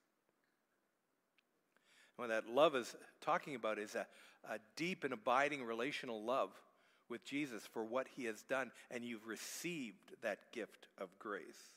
What 2.15 2.29
that 2.29 2.47
love 2.47 2.75
is 2.75 2.95
talking 3.21 3.53
about 3.53 3.77
is 3.77 3.93
a, 3.93 4.07
a 4.49 4.59
deep 4.75 5.03
and 5.03 5.13
abiding 5.13 5.63
relational 5.63 6.23
love 6.23 6.59
with 7.09 7.23
Jesus 7.25 7.63
for 7.71 7.83
what 7.83 8.07
he 8.15 8.25
has 8.25 8.43
done, 8.43 8.71
and 8.91 9.03
you've 9.03 9.27
received 9.27 10.13
that 10.21 10.51
gift 10.51 10.87
of 10.97 11.17
grace. 11.19 11.75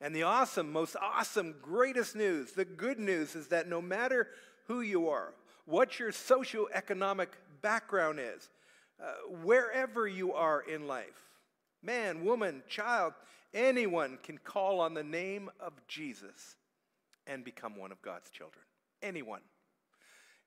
And 0.00 0.14
the 0.14 0.24
awesome, 0.24 0.72
most 0.72 0.96
awesome, 1.00 1.54
greatest 1.62 2.16
news, 2.16 2.52
the 2.52 2.64
good 2.64 2.98
news 2.98 3.36
is 3.36 3.48
that 3.48 3.68
no 3.68 3.80
matter 3.80 4.28
who 4.66 4.80
you 4.80 5.08
are, 5.08 5.32
what 5.64 6.00
your 6.00 6.10
socioeconomic 6.10 7.28
background 7.60 8.18
is, 8.20 8.50
uh, 9.00 9.12
wherever 9.44 10.08
you 10.08 10.32
are 10.32 10.60
in 10.60 10.88
life, 10.88 11.22
man, 11.82 12.24
woman, 12.24 12.62
child, 12.68 13.12
anyone 13.54 14.18
can 14.22 14.38
call 14.38 14.80
on 14.80 14.94
the 14.94 15.04
name 15.04 15.48
of 15.60 15.72
Jesus 15.86 16.56
and 17.26 17.44
become 17.44 17.76
one 17.76 17.92
of 17.92 18.02
God's 18.02 18.30
children. 18.30 18.64
Anyone. 19.02 19.42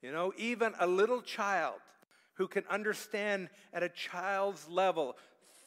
You 0.02 0.12
know, 0.12 0.34
even 0.38 0.74
a 0.80 0.88
little 0.88 1.22
child 1.22 1.80
who 2.36 2.48
can 2.48 2.64
understand 2.70 3.50
at 3.74 3.84
a 3.84 3.90
child's 3.90 4.68
level, 4.70 5.18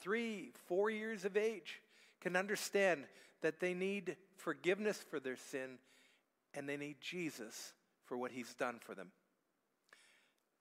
three, 0.01 0.53
four 0.67 0.91
years 0.91 1.25
of 1.25 1.37
age, 1.37 1.81
can 2.21 2.37
understand 2.37 3.05
that 3.43 3.61
they 3.61 3.75
need 3.75 4.17
forgiveness 4.37 5.05
for 5.11 5.21
their 5.21 5.37
sin 5.37 5.79
and 6.55 6.69
they 6.69 6.77
need 6.77 6.97
Jesus 7.01 7.73
for 8.05 8.17
what 8.17 8.33
he's 8.33 8.55
done 8.55 8.79
for 8.81 8.95
them. 8.95 9.11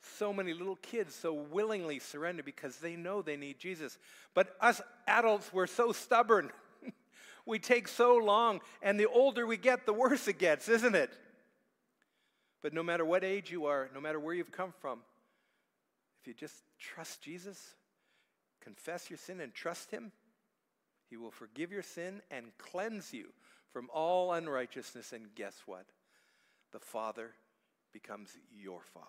So 0.01 0.31
many 0.31 0.53
little 0.53 0.75
kids 0.77 1.15
so 1.15 1.33
willingly 1.33 1.99
surrender 1.99 2.43
because 2.43 2.77
they 2.77 2.95
know 2.95 3.21
they 3.21 3.37
need 3.37 3.59
Jesus. 3.59 3.97
But 4.33 4.55
us 4.61 4.81
adults, 5.07 5.51
we're 5.51 5.67
so 5.67 5.91
stubborn. 5.91 6.51
we 7.45 7.59
take 7.59 7.87
so 7.87 8.15
long, 8.15 8.61
and 8.81 8.99
the 8.99 9.07
older 9.07 9.45
we 9.45 9.57
get, 9.57 9.85
the 9.85 9.93
worse 9.93 10.27
it 10.27 10.37
gets, 10.37 10.69
isn't 10.69 10.95
it? 10.95 11.11
But 12.61 12.73
no 12.73 12.83
matter 12.83 13.05
what 13.05 13.23
age 13.23 13.51
you 13.51 13.65
are, 13.65 13.89
no 13.93 13.99
matter 13.99 14.19
where 14.19 14.33
you've 14.33 14.51
come 14.51 14.73
from, 14.79 14.99
if 16.27 16.31
you 16.31 16.47
just 16.47 16.61
trust 16.77 17.21
Jesus, 17.21 17.57
confess 18.59 19.09
your 19.09 19.17
sin, 19.17 19.39
and 19.39 19.53
trust 19.53 19.91
Him, 19.91 20.11
He 21.09 21.15
will 21.15 21.31
forgive 21.31 21.71
your 21.71 21.83
sin 21.83 22.21
and 22.29 22.47
cleanse 22.57 23.13
you 23.13 23.27
from 23.71 23.87
all 23.93 24.33
unrighteousness. 24.33 25.13
And 25.13 25.33
guess 25.35 25.55
what? 25.65 25.85
The 26.73 26.81
Father 26.81 27.31
becomes 27.93 28.31
your 28.51 28.81
Father. 28.93 29.05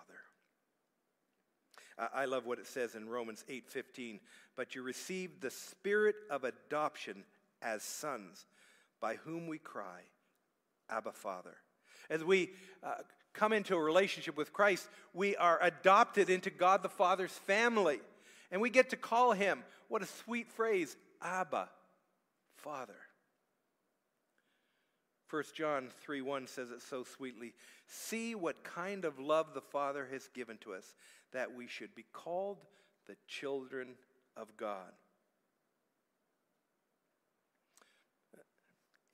I 2.14 2.26
love 2.26 2.46
what 2.46 2.60
it 2.60 2.68
says 2.68 2.94
in 2.94 3.08
Romans 3.08 3.44
8:15, 3.48 4.20
but 4.54 4.76
you 4.76 4.82
received 4.82 5.40
the 5.40 5.50
spirit 5.50 6.14
of 6.30 6.44
adoption 6.44 7.25
as 7.60 7.82
sons, 7.82 8.46
by 9.00 9.16
whom 9.16 9.48
we 9.48 9.58
cry, 9.58 10.02
Abba 10.88 11.10
Father. 11.10 11.56
As 12.08 12.22
we 12.22 12.52
uh, 12.84 12.94
come 13.35 13.52
into 13.52 13.75
a 13.75 13.82
relationship 13.82 14.37
with 14.37 14.52
Christ, 14.52 14.88
we 15.12 15.37
are 15.37 15.58
adopted 15.62 16.30
into 16.30 16.50
God 16.50 16.82
the 16.82 16.88
Father's 16.88 17.32
family. 17.32 18.00
And 18.50 18.61
we 18.61 18.70
get 18.70 18.90
to 18.90 18.97
call 18.97 19.32
him, 19.32 19.62
what 19.88 20.02
a 20.02 20.06
sweet 20.06 20.50
phrase, 20.50 20.97
Abba, 21.23 21.68
Father. 22.56 22.97
1 25.30 25.44
John 25.54 25.88
3 26.02 26.23
1 26.23 26.47
says 26.47 26.70
it 26.70 26.80
so 26.80 27.04
sweetly. 27.04 27.52
See 27.87 28.35
what 28.35 28.64
kind 28.64 29.04
of 29.04 29.18
love 29.18 29.52
the 29.52 29.61
Father 29.61 30.08
has 30.11 30.28
given 30.28 30.56
to 30.58 30.73
us, 30.73 30.94
that 31.32 31.54
we 31.54 31.66
should 31.66 31.94
be 31.94 32.06
called 32.12 32.64
the 33.06 33.16
children 33.26 33.88
of 34.37 34.56
God. 34.56 34.92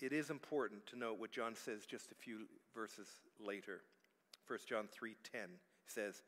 It 0.00 0.12
is 0.12 0.28
important 0.28 0.87
to 0.88 0.99
note 0.99 1.18
what 1.18 1.33
John 1.33 1.54
says 1.54 1.87
just 1.87 2.12
a 2.12 2.14
few 2.14 2.47
verses 2.75 3.09
later. 3.40 3.80
1 4.47 4.59
John 4.67 4.89
3:10 4.89 5.61
says, 5.87 6.23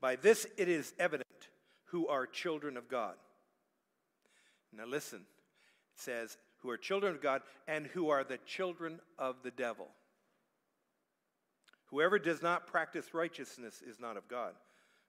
"By 0.00 0.16
this 0.16 0.46
it 0.56 0.68
is 0.68 0.94
evident 0.98 1.48
who 1.92 2.08
are 2.08 2.26
children 2.26 2.78
of 2.78 2.88
God. 2.88 3.14
Now 4.72 4.86
listen, 4.86 5.20
it 5.20 6.00
says, 6.00 6.38
who 6.60 6.70
are 6.70 6.78
children 6.78 7.14
of 7.14 7.20
God 7.20 7.42
and 7.68 7.86
who 7.86 8.08
are 8.08 8.24
the 8.24 8.38
children 8.46 8.98
of 9.18 9.36
the 9.42 9.50
devil. 9.50 9.88
Whoever 11.86 12.18
does 12.18 12.40
not 12.40 12.66
practice 12.66 13.12
righteousness 13.12 13.82
is 13.86 14.00
not 14.00 14.16
of 14.16 14.26
God, 14.26 14.54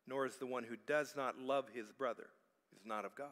nor 0.06 0.26
is 0.26 0.36
the 0.36 0.46
one 0.46 0.66
who 0.66 0.76
does 0.86 1.14
not 1.16 1.40
love 1.40 1.66
his 1.74 1.90
brother 1.94 2.28
is 2.76 2.86
not 2.86 3.06
of 3.06 3.16
God. 3.16 3.28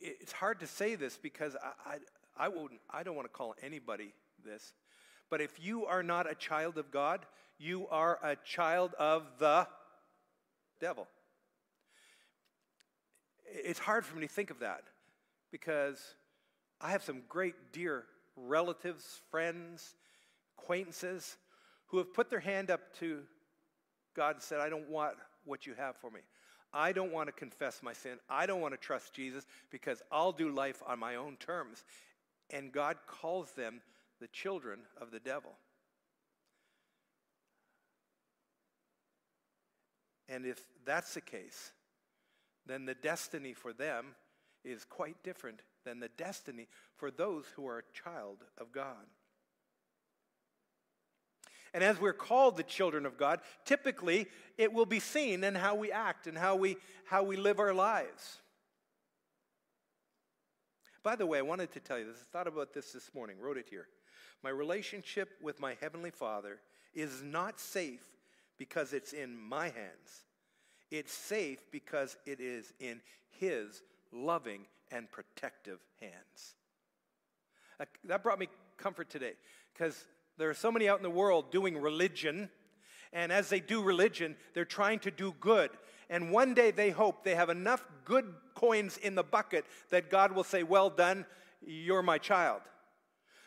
It's 0.00 0.32
hard 0.32 0.58
to 0.60 0.66
say 0.66 0.96
this 0.96 1.16
because 1.16 1.56
I, 1.62 1.92
I, 1.92 2.46
I, 2.46 2.48
wouldn't, 2.48 2.80
I 2.90 3.04
don't 3.04 3.14
want 3.14 3.26
to 3.26 3.32
call 3.32 3.54
anybody 3.62 4.12
this, 4.44 4.72
but 5.30 5.40
if 5.40 5.64
you 5.64 5.86
are 5.86 6.02
not 6.02 6.30
a 6.30 6.34
child 6.34 6.78
of 6.78 6.90
God, 6.90 7.26
you 7.58 7.86
are 7.88 8.18
a 8.22 8.36
child 8.36 8.94
of 8.98 9.24
the 9.38 9.66
devil. 10.80 11.06
It's 13.46 13.78
hard 13.78 14.04
for 14.04 14.16
me 14.16 14.26
to 14.26 14.32
think 14.32 14.50
of 14.50 14.60
that 14.60 14.82
because 15.50 16.00
I 16.80 16.90
have 16.90 17.02
some 17.02 17.22
great 17.28 17.54
dear 17.72 18.04
relatives, 18.36 19.20
friends, 19.30 19.94
acquaintances 20.58 21.36
who 21.86 21.98
have 21.98 22.12
put 22.12 22.30
their 22.30 22.40
hand 22.40 22.70
up 22.70 22.80
to 22.98 23.20
God 24.16 24.36
and 24.36 24.42
said, 24.42 24.60
I 24.60 24.68
don't 24.68 24.88
want 24.88 25.14
what 25.44 25.66
you 25.66 25.74
have 25.74 25.96
for 25.96 26.10
me. 26.10 26.20
I 26.72 26.92
don't 26.92 27.12
want 27.12 27.28
to 27.28 27.32
confess 27.32 27.82
my 27.82 27.92
sin. 27.92 28.18
I 28.28 28.46
don't 28.46 28.60
want 28.60 28.74
to 28.74 28.78
trust 28.78 29.14
Jesus 29.14 29.46
because 29.70 30.02
I'll 30.10 30.32
do 30.32 30.48
life 30.48 30.82
on 30.86 30.98
my 30.98 31.14
own 31.14 31.36
terms. 31.36 31.84
And 32.50 32.72
God 32.72 32.96
calls 33.06 33.52
them 33.52 33.80
the 34.20 34.28
children 34.28 34.80
of 35.00 35.10
the 35.10 35.20
devil. 35.20 35.52
And 40.28 40.46
if 40.46 40.60
that's 40.84 41.14
the 41.14 41.20
case, 41.20 41.72
then 42.66 42.86
the 42.86 42.94
destiny 42.94 43.52
for 43.52 43.72
them 43.72 44.14
is 44.64 44.84
quite 44.84 45.22
different 45.22 45.60
than 45.84 46.00
the 46.00 46.08
destiny 46.16 46.68
for 46.96 47.10
those 47.10 47.44
who 47.56 47.66
are 47.66 47.78
a 47.78 47.92
child 47.92 48.38
of 48.58 48.72
God. 48.72 49.06
And 51.74 51.82
as 51.82 52.00
we're 52.00 52.12
called 52.12 52.56
the 52.56 52.62
children 52.62 53.04
of 53.04 53.18
God, 53.18 53.40
typically 53.64 54.28
it 54.56 54.72
will 54.72 54.86
be 54.86 55.00
seen 55.00 55.42
in 55.42 55.56
how 55.56 55.74
we 55.74 55.90
act 55.90 56.26
and 56.26 56.38
how 56.38 56.54
we, 56.54 56.76
how 57.04 57.24
we 57.24 57.36
live 57.36 57.58
our 57.58 57.74
lives. 57.74 58.40
By 61.02 61.16
the 61.16 61.26
way, 61.26 61.38
I 61.38 61.42
wanted 61.42 61.72
to 61.72 61.80
tell 61.80 61.98
you 61.98 62.06
this. 62.06 62.16
I 62.16 62.32
thought 62.32 62.46
about 62.46 62.72
this 62.72 62.92
this 62.92 63.10
morning, 63.12 63.36
wrote 63.38 63.58
it 63.58 63.66
here. 63.68 63.88
My 64.44 64.50
relationship 64.50 65.30
with 65.40 65.58
my 65.58 65.74
Heavenly 65.80 66.10
Father 66.10 66.58
is 66.92 67.22
not 67.22 67.58
safe 67.58 68.04
because 68.58 68.92
it's 68.92 69.14
in 69.14 69.38
my 69.38 69.64
hands. 69.64 70.26
It's 70.90 71.14
safe 71.14 71.60
because 71.72 72.18
it 72.26 72.40
is 72.40 72.74
in 72.78 73.00
His 73.40 73.80
loving 74.12 74.66
and 74.90 75.10
protective 75.10 75.78
hands. 75.98 76.56
That 78.04 78.22
brought 78.22 78.38
me 78.38 78.48
comfort 78.76 79.08
today 79.08 79.32
because 79.72 80.04
there 80.36 80.50
are 80.50 80.54
so 80.54 80.70
many 80.70 80.90
out 80.90 80.98
in 80.98 81.04
the 81.04 81.08
world 81.08 81.50
doing 81.50 81.78
religion, 81.78 82.50
and 83.14 83.32
as 83.32 83.48
they 83.48 83.60
do 83.60 83.82
religion, 83.82 84.36
they're 84.52 84.66
trying 84.66 84.98
to 85.00 85.10
do 85.10 85.34
good. 85.40 85.70
And 86.10 86.30
one 86.30 86.52
day 86.52 86.70
they 86.70 86.90
hope 86.90 87.24
they 87.24 87.34
have 87.34 87.48
enough 87.48 87.82
good 88.04 88.34
coins 88.54 88.98
in 88.98 89.14
the 89.14 89.24
bucket 89.24 89.64
that 89.88 90.10
God 90.10 90.32
will 90.32 90.44
say, 90.44 90.62
Well 90.64 90.90
done, 90.90 91.24
you're 91.66 92.02
my 92.02 92.18
child. 92.18 92.60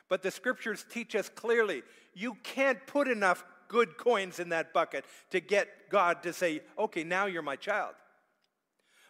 But 0.10 0.24
the 0.24 0.32
scriptures 0.32 0.86
teach 0.90 1.16
us 1.16 1.30
clearly 1.30 1.84
you 2.14 2.36
can't 2.44 2.86
put 2.88 3.08
enough 3.08 3.44
good 3.68 3.98
coins 3.98 4.40
in 4.40 4.50
that 4.50 4.74
bucket 4.74 5.06
to 5.32 5.40
get 5.40 5.90
God 5.90 6.24
to 6.24 6.34
say, 6.34 6.62
Okay, 6.78 7.04
now 7.04 7.26
you're 7.26 7.42
my 7.42 7.56
child. 7.56 7.94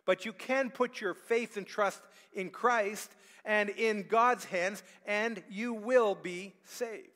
But 0.05 0.25
you 0.25 0.33
can 0.33 0.69
put 0.69 1.01
your 1.01 1.13
faith 1.13 1.57
and 1.57 1.67
trust 1.67 2.01
in 2.33 2.49
Christ 2.49 3.11
and 3.43 3.69
in 3.69 4.05
God's 4.07 4.45
hands, 4.45 4.83
and 5.05 5.41
you 5.49 5.73
will 5.73 6.15
be 6.15 6.53
saved. 6.63 7.07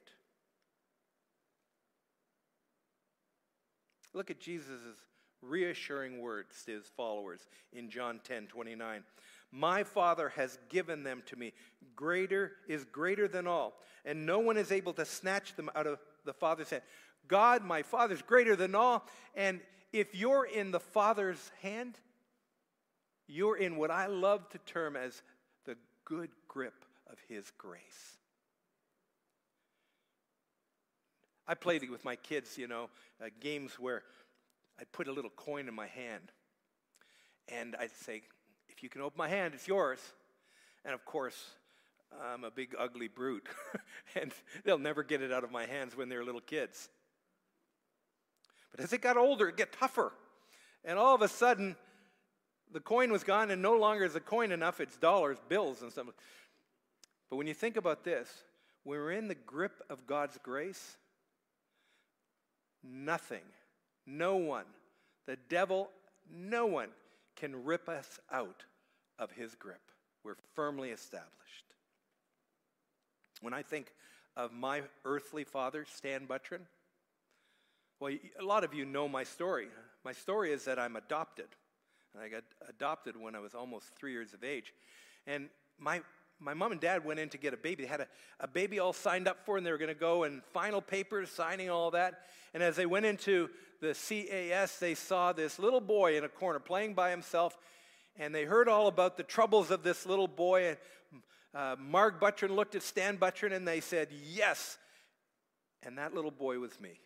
Look 4.13 4.29
at 4.29 4.39
Jesus' 4.39 4.81
reassuring 5.41 6.19
words 6.21 6.63
to 6.65 6.73
his 6.73 6.85
followers 6.95 7.47
in 7.73 7.89
John 7.89 8.19
10 8.23 8.47
29. 8.47 9.03
My 9.51 9.83
Father 9.83 10.29
has 10.29 10.57
given 10.69 11.03
them 11.03 11.23
to 11.27 11.35
me. 11.35 11.53
Greater 11.95 12.53
is 12.67 12.85
greater 12.85 13.27
than 13.27 13.47
all, 13.47 13.73
and 14.05 14.25
no 14.25 14.39
one 14.39 14.57
is 14.57 14.71
able 14.71 14.93
to 14.93 15.05
snatch 15.05 15.55
them 15.55 15.69
out 15.75 15.87
of 15.87 15.99
the 16.25 16.33
Father's 16.33 16.69
hand. 16.69 16.83
God, 17.27 17.63
my 17.63 17.81
Father, 17.83 18.13
is 18.13 18.21
greater 18.21 18.55
than 18.55 18.75
all, 18.75 19.05
and 19.35 19.59
if 19.91 20.15
you're 20.15 20.45
in 20.45 20.71
the 20.71 20.79
Father's 20.79 21.51
hand, 21.61 21.97
you're 23.27 23.57
in 23.57 23.75
what 23.75 23.91
I 23.91 24.07
love 24.07 24.47
to 24.49 24.57
term 24.59 24.95
as 24.95 25.21
the 25.65 25.75
good 26.05 26.29
grip 26.47 26.85
of 27.09 27.17
His 27.27 27.51
grace. 27.57 28.17
I 31.47 31.53
played 31.53 31.89
with 31.89 32.05
my 32.05 32.15
kids, 32.15 32.57
you 32.57 32.67
know, 32.67 32.89
uh, 33.21 33.27
games 33.41 33.73
where 33.77 34.03
I'd 34.79 34.91
put 34.91 35.07
a 35.07 35.11
little 35.11 35.31
coin 35.31 35.67
in 35.67 35.73
my 35.73 35.87
hand. 35.87 36.31
And 37.49 37.75
I'd 37.77 37.91
say, 37.91 38.21
you 38.83 38.89
can 38.89 39.01
open 39.01 39.17
my 39.17 39.27
hand, 39.27 39.53
it's 39.53 39.67
yours. 39.67 39.99
And 40.83 40.93
of 40.93 41.05
course, 41.05 41.37
I'm 42.31 42.43
a 42.43 42.51
big, 42.51 42.75
ugly 42.77 43.07
brute. 43.07 43.47
and 44.15 44.31
they'll 44.63 44.77
never 44.77 45.03
get 45.03 45.21
it 45.21 45.31
out 45.31 45.43
of 45.43 45.51
my 45.51 45.65
hands 45.65 45.95
when 45.95 46.09
they're 46.09 46.23
little 46.23 46.41
kids. 46.41 46.89
But 48.71 48.83
as 48.83 48.93
it 48.93 49.01
got 49.01 49.17
older, 49.17 49.47
it 49.49 49.57
got 49.57 49.71
tougher. 49.71 50.11
And 50.83 50.97
all 50.97 51.15
of 51.15 51.21
a 51.21 51.27
sudden, 51.27 51.75
the 52.71 52.79
coin 52.79 53.11
was 53.11 53.23
gone, 53.23 53.51
and 53.51 53.61
no 53.61 53.77
longer 53.77 54.05
is 54.05 54.15
a 54.15 54.19
coin 54.19 54.51
enough. 54.51 54.79
It's 54.79 54.97
dollars, 54.97 55.37
bills, 55.49 55.81
and 55.81 55.91
stuff. 55.91 56.07
But 57.29 57.35
when 57.35 57.47
you 57.47 57.53
think 57.53 57.77
about 57.77 58.03
this, 58.03 58.29
when 58.83 58.97
we're 58.97 59.11
in 59.11 59.27
the 59.27 59.35
grip 59.35 59.81
of 59.89 60.07
God's 60.07 60.37
grace, 60.41 60.97
Nothing, 62.83 63.43
no 64.07 64.37
one, 64.37 64.65
the 65.27 65.37
devil, 65.49 65.91
no 66.29 66.65
one 66.65 66.89
can 67.35 67.63
rip 67.63 67.87
us 67.87 68.19
out 68.31 68.65
of 69.19 69.31
his 69.31 69.55
grip. 69.55 69.81
We're 70.23 70.35
firmly 70.55 70.89
established. 70.89 71.31
When 73.41 73.53
I 73.53 73.61
think 73.63 73.93
of 74.37 74.53
my 74.53 74.83
earthly 75.03 75.43
father, 75.43 75.85
Stan 75.85 76.27
Butryn, 76.27 76.61
well, 77.99 78.13
a 78.39 78.43
lot 78.43 78.63
of 78.63 78.73
you 78.73 78.85
know 78.85 79.07
my 79.07 79.23
story. 79.23 79.67
My 80.03 80.13
story 80.13 80.51
is 80.51 80.65
that 80.65 80.79
I'm 80.79 80.95
adopted. 80.95 81.47
And 82.13 82.23
I 82.23 82.29
got 82.29 82.43
adopted 82.67 83.15
when 83.15 83.35
I 83.35 83.39
was 83.39 83.53
almost 83.53 83.95
three 83.95 84.11
years 84.11 84.33
of 84.33 84.43
age. 84.43 84.73
And 85.27 85.49
my 85.79 86.01
my 86.41 86.55
mom 86.55 86.71
and 86.71 86.81
dad 86.81 87.05
went 87.05 87.19
in 87.19 87.29
to 87.29 87.37
get 87.37 87.53
a 87.53 87.57
baby. 87.57 87.83
They 87.83 87.89
had 87.89 88.01
a, 88.01 88.07
a 88.39 88.47
baby 88.47 88.79
all 88.79 88.93
signed 88.93 89.27
up 89.27 89.45
for, 89.45 89.57
and 89.57 89.65
they 89.65 89.71
were 89.71 89.77
going 89.77 89.89
to 89.89 89.93
go 89.93 90.23
and 90.23 90.41
final 90.51 90.81
papers, 90.81 91.29
signing 91.29 91.69
all 91.69 91.91
that. 91.91 92.21
And 92.53 92.63
as 92.63 92.75
they 92.75 92.87
went 92.87 93.05
into 93.05 93.49
the 93.79 93.93
CAS, 93.93 94.77
they 94.79 94.95
saw 94.95 95.33
this 95.33 95.59
little 95.59 95.79
boy 95.79 96.17
in 96.17 96.23
a 96.23 96.29
corner 96.29 96.59
playing 96.59 96.95
by 96.95 97.11
himself, 97.11 97.57
and 98.17 98.33
they 98.33 98.43
heard 98.43 98.67
all 98.67 98.87
about 98.87 99.17
the 99.17 99.23
troubles 99.23 99.71
of 99.71 99.83
this 99.83 100.05
little 100.05 100.27
boy. 100.27 100.69
And 100.69 100.77
uh, 101.53 101.75
Mark 101.79 102.19
Butryn 102.21 102.55
looked 102.55 102.75
at 102.75 102.83
Stan 102.83 103.17
Butryn, 103.17 103.53
and 103.53 103.67
they 103.67 103.79
said, 103.79 104.09
Yes. 104.11 104.77
And 105.83 105.97
that 105.97 106.13
little 106.13 106.31
boy 106.31 106.59
was 106.59 106.79
me. 106.79 106.99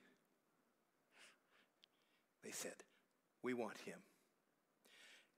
They 2.44 2.52
said, 2.52 2.76
We 3.42 3.54
want 3.54 3.78
him 3.86 4.00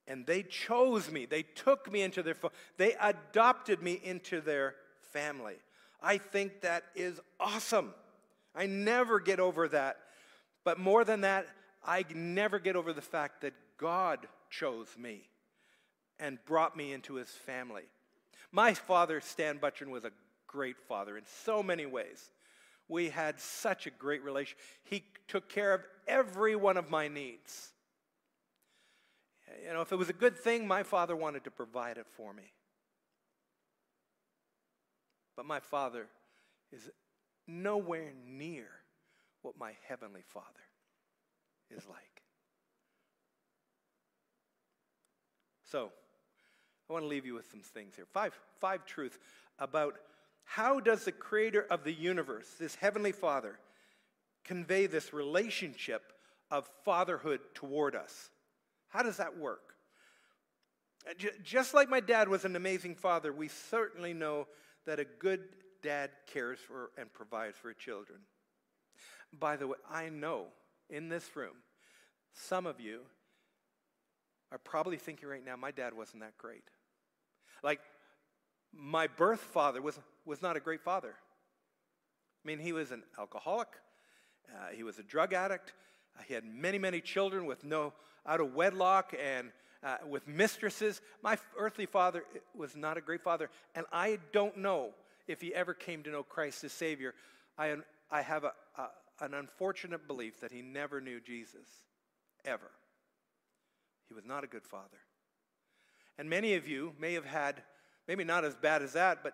and 0.08 0.26
they 0.26 0.42
chose 0.44 1.12
me. 1.12 1.26
They 1.26 1.44
took 1.44 1.92
me 1.92 2.02
into 2.02 2.24
their 2.24 2.36
they 2.78 2.96
adopted 3.00 3.82
me 3.82 4.00
into 4.04 4.42
their 4.42 4.76
family. 5.12 5.56
I 6.02 6.18
think 6.18 6.62
that 6.62 6.86
is 6.96 7.20
awesome. 7.40 7.94
I 8.56 8.66
never 8.66 9.20
get 9.20 9.40
over 9.40 9.68
that. 9.70 9.98
But 10.64 10.80
more 10.80 11.04
than 11.04 11.22
that, 11.22 11.48
I 11.86 12.06
never 12.14 12.60
get 12.60 12.76
over 12.76 12.94
the 12.94 13.02
fact 13.02 13.42
that 13.42 13.54
God 13.78 14.28
chose 14.50 14.88
me 14.98 15.28
and 16.20 16.38
brought 16.46 16.76
me 16.76 16.94
into 16.94 17.16
his 17.16 17.30
family. 17.30 17.84
My 18.52 18.74
father, 18.74 19.22
Stan 19.22 19.60
Butryn, 19.60 19.90
was 19.90 20.06
a 20.06 20.12
great 20.48 20.78
father 20.88 21.18
in 21.18 21.24
so 21.44 21.62
many 21.62 21.86
ways. 21.86 22.32
We 22.88 23.10
had 23.10 23.40
such 23.40 23.86
a 23.86 23.92
great 23.92 24.24
relation. 24.24 24.58
He 24.84 25.04
took 25.28 25.50
care 25.50 25.74
of 25.74 25.82
every 26.08 26.56
one 26.56 26.78
of 26.78 26.90
my 26.90 27.08
needs. 27.08 27.72
You 29.66 29.74
know, 29.74 29.82
if 29.82 29.92
it 29.92 29.98
was 29.98 30.10
a 30.10 30.14
good 30.14 30.38
thing, 30.38 30.68
my 30.68 30.84
father 30.84 31.16
wanted 31.16 31.44
to 31.44 31.52
provide 31.52 31.98
it 31.98 32.08
for 32.16 32.34
me. 32.34 32.52
But 35.36 35.46
my 35.46 35.60
father 35.60 36.08
is 36.72 36.90
nowhere 37.48 38.14
near 38.26 38.68
what 39.42 39.58
my 39.58 39.74
heavenly 39.88 40.24
father 40.28 40.46
is 41.70 41.86
like. 41.88 42.24
So, 45.64 45.92
I 46.90 46.94
want 46.94 47.04
to 47.04 47.10
leave 47.10 47.26
you 47.26 47.34
with 47.34 47.50
some 47.52 47.62
things 47.62 47.96
here. 47.96 48.06
Five, 48.14 48.34
five 48.60 48.86
truths 48.86 49.18
about 49.60 49.96
how 50.46 50.80
does 50.80 51.04
the 51.04 51.12
creator 51.12 51.66
of 51.70 51.84
the 51.84 51.92
universe, 51.92 52.48
this 52.60 52.76
heavenly 52.76 53.12
father, 53.12 53.60
convey 54.46 54.88
this 54.88 55.14
relationship 55.14 56.14
of 56.50 56.70
fatherhood 56.86 57.42
toward 57.54 57.96
us. 57.96 58.30
How 58.88 59.04
does 59.04 59.18
that 59.18 59.38
work? 59.38 59.74
Uh, 61.10 61.14
just 61.44 61.74
like 61.74 61.90
my 61.90 62.00
dad 62.00 62.30
was 62.30 62.46
an 62.46 62.56
amazing 62.56 62.96
father, 62.96 63.34
we 63.34 63.50
certainly 63.50 64.14
know 64.14 64.48
that 64.86 65.00
a 65.00 65.06
good 65.06 65.42
dad 65.84 66.12
cares 66.32 66.60
for 66.60 66.92
and 66.98 67.12
provides 67.12 67.58
for 67.58 67.74
children. 67.74 68.20
By 69.38 69.58
the 69.58 69.68
way, 69.68 69.78
I 69.92 70.08
know 70.08 70.46
in 70.90 71.10
this 71.10 71.36
room, 71.36 71.56
some 72.34 72.66
of 72.66 72.80
you 72.80 73.02
are 74.52 74.58
probably 74.58 74.98
thinking 74.98 75.28
right 75.28 75.44
now, 75.44 75.58
my 75.58 75.72
dad 75.72 75.94
wasn't 75.94 76.22
that 76.22 76.38
great. 76.38 76.64
Like, 77.64 77.80
my 78.74 79.08
birth 79.08 79.40
father 79.40 79.82
was, 79.82 80.00
was 80.26 80.42
not 80.42 80.58
a 80.58 80.60
great 80.60 80.82
father. 80.82 81.16
I 82.44 82.48
mean, 82.48 82.60
he 82.60 82.74
was 82.74 82.92
an 82.92 83.04
alcoholic, 83.18 83.70
uh, 84.54 84.68
he 84.74 84.84
was 84.84 85.00
a 85.00 85.04
drug 85.04 85.34
addict, 85.34 85.74
uh, 86.18 86.24
he 86.28 86.34
had 86.34 86.46
many, 86.46 86.78
many 86.78 87.02
children 87.02 87.46
with 87.46 87.64
no 87.64 87.94
out 88.26 88.40
of 88.40 88.54
wedlock 88.54 89.14
and 89.22 89.52
uh, 89.84 89.98
with 90.08 90.28
mistresses. 90.28 91.02
My 91.22 91.38
earthly 91.58 91.86
father 91.86 92.24
was 92.56 92.76
not 92.76 92.98
a 92.98 93.02
great 93.02 93.22
father, 93.22 93.50
and 93.76 93.86
I 93.92 94.20
don't 94.32 94.58
know 94.58 94.92
if 95.28 95.42
he 95.42 95.54
ever 95.54 95.74
came 95.74 96.04
to 96.04 96.10
know 96.10 96.24
Christ 96.24 96.64
as 96.64 96.72
Savior. 96.72 97.14
I, 97.58 97.76
I 98.10 98.22
have 98.22 98.44
a, 98.44 98.54
a, 98.78 98.88
an 99.26 99.34
unfortunate 99.34 100.08
belief 100.08 100.40
that 100.42 100.52
he 100.52 100.62
never 100.62 101.02
knew 101.02 101.20
Jesus, 101.20 101.68
ever. 102.46 102.72
He 104.08 104.14
was 104.14 104.26
not 104.26 104.44
a 104.44 104.48
good 104.48 104.66
father. 104.66 105.00
And 106.18 106.30
many 106.30 106.56
of 106.56 106.68
you 106.68 106.94
may 107.00 107.14
have 107.14 107.26
had, 107.26 107.62
maybe 108.08 108.24
not 108.24 108.44
as 108.44 108.56
bad 108.56 108.82
as 108.82 108.94
that, 108.94 109.24
but 109.24 109.34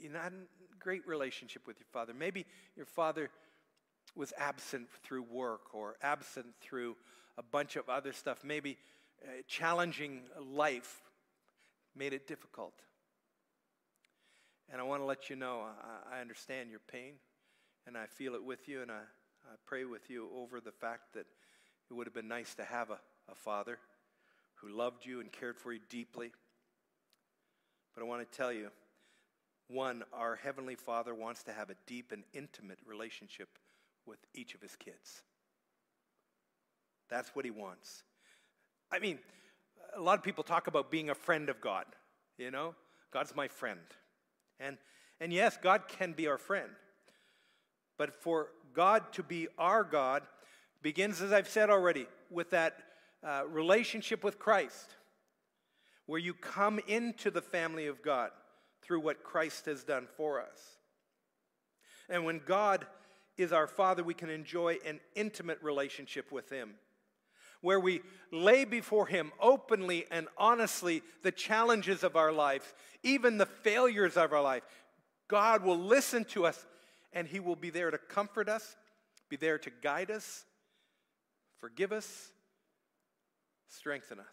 you 0.00 0.10
had 0.10 0.32
a 0.32 0.78
great 0.78 1.06
relationship 1.06 1.66
with 1.66 1.78
your 1.78 1.86
father. 1.92 2.14
Maybe 2.14 2.46
your 2.76 2.86
father 2.86 3.30
was 4.14 4.32
absent 4.38 4.88
through 5.02 5.22
work 5.22 5.74
or 5.74 5.96
absent 6.02 6.46
through 6.60 6.96
a 7.38 7.42
bunch 7.42 7.76
of 7.76 7.88
other 7.88 8.12
stuff. 8.12 8.44
Maybe 8.44 8.78
uh, 9.24 9.42
challenging 9.46 10.22
life 10.40 11.02
made 11.96 12.12
it 12.12 12.26
difficult. 12.26 12.74
And 14.70 14.80
I 14.80 14.84
want 14.84 15.00
to 15.02 15.06
let 15.06 15.28
you 15.28 15.36
know 15.36 15.62
I, 15.62 16.18
I 16.18 16.20
understand 16.20 16.70
your 16.70 16.80
pain 16.90 17.14
and 17.86 17.96
I 17.96 18.06
feel 18.06 18.34
it 18.34 18.44
with 18.44 18.68
you, 18.68 18.80
and 18.80 18.92
I, 18.92 19.00
I 19.44 19.54
pray 19.66 19.84
with 19.84 20.08
you 20.08 20.28
over 20.36 20.60
the 20.60 20.70
fact 20.70 21.14
that 21.14 21.26
it 21.90 21.94
would 21.94 22.06
have 22.06 22.14
been 22.14 22.28
nice 22.28 22.54
to 22.54 22.64
have 22.64 22.90
a, 22.90 22.98
a 23.28 23.34
father 23.34 23.78
who 24.62 24.76
loved 24.76 25.04
you 25.04 25.20
and 25.20 25.32
cared 25.32 25.58
for 25.58 25.72
you 25.72 25.80
deeply. 25.90 26.30
But 27.94 28.02
I 28.02 28.06
want 28.06 28.30
to 28.30 28.36
tell 28.36 28.52
you 28.52 28.68
one, 29.68 30.02
our 30.12 30.36
Heavenly 30.36 30.74
Father 30.74 31.14
wants 31.14 31.42
to 31.44 31.52
have 31.52 31.70
a 31.70 31.74
deep 31.86 32.12
and 32.12 32.24
intimate 32.32 32.78
relationship 32.86 33.48
with 34.06 34.18
each 34.34 34.54
of 34.54 34.60
His 34.60 34.76
kids. 34.76 35.22
That's 37.08 37.30
what 37.34 37.44
He 37.44 37.50
wants. 37.50 38.02
I 38.90 38.98
mean, 38.98 39.18
a 39.96 40.00
lot 40.00 40.18
of 40.18 40.24
people 40.24 40.44
talk 40.44 40.66
about 40.66 40.90
being 40.90 41.10
a 41.10 41.14
friend 41.14 41.48
of 41.48 41.60
God, 41.60 41.86
you 42.38 42.50
know? 42.50 42.74
God's 43.12 43.34
my 43.34 43.48
friend. 43.48 43.80
And, 44.60 44.78
and 45.20 45.32
yes, 45.32 45.58
God 45.60 45.88
can 45.88 46.12
be 46.12 46.28
our 46.28 46.38
friend. 46.38 46.70
But 47.98 48.14
for 48.14 48.48
God 48.74 49.12
to 49.12 49.22
be 49.22 49.48
our 49.58 49.84
God 49.84 50.22
begins, 50.82 51.20
as 51.20 51.32
I've 51.32 51.48
said 51.48 51.70
already, 51.70 52.06
with 52.30 52.50
that 52.50 52.74
uh, 53.24 53.42
relationship 53.48 54.24
with 54.24 54.38
Christ, 54.38 54.94
where 56.06 56.18
you 56.18 56.34
come 56.34 56.80
into 56.86 57.30
the 57.30 57.42
family 57.42 57.86
of 57.86 58.02
God 58.02 58.30
through 58.82 59.00
what 59.00 59.22
Christ 59.22 59.66
has 59.66 59.84
done 59.84 60.08
for 60.16 60.40
us. 60.40 60.58
And 62.08 62.24
when 62.24 62.40
God 62.44 62.86
is 63.36 63.52
our 63.52 63.66
Father, 63.66 64.02
we 64.02 64.14
can 64.14 64.28
enjoy 64.28 64.78
an 64.84 65.00
intimate 65.14 65.62
relationship 65.62 66.32
with 66.32 66.50
Him, 66.50 66.74
where 67.60 67.80
we 67.80 68.02
lay 68.30 68.64
before 68.64 69.06
Him 69.06 69.32
openly 69.40 70.06
and 70.10 70.26
honestly 70.36 71.02
the 71.22 71.32
challenges 71.32 72.02
of 72.02 72.16
our 72.16 72.32
life, 72.32 72.74
even 73.02 73.38
the 73.38 73.46
failures 73.46 74.16
of 74.16 74.32
our 74.32 74.42
life. 74.42 74.64
God 75.28 75.62
will 75.62 75.78
listen 75.78 76.24
to 76.26 76.44
us 76.44 76.66
and 77.12 77.26
He 77.26 77.40
will 77.40 77.56
be 77.56 77.70
there 77.70 77.90
to 77.90 77.98
comfort 77.98 78.48
us, 78.48 78.76
be 79.28 79.36
there 79.36 79.58
to 79.58 79.70
guide 79.80 80.10
us, 80.10 80.44
forgive 81.58 81.92
us, 81.92 82.32
strengthen 83.72 84.20
us. 84.20 84.26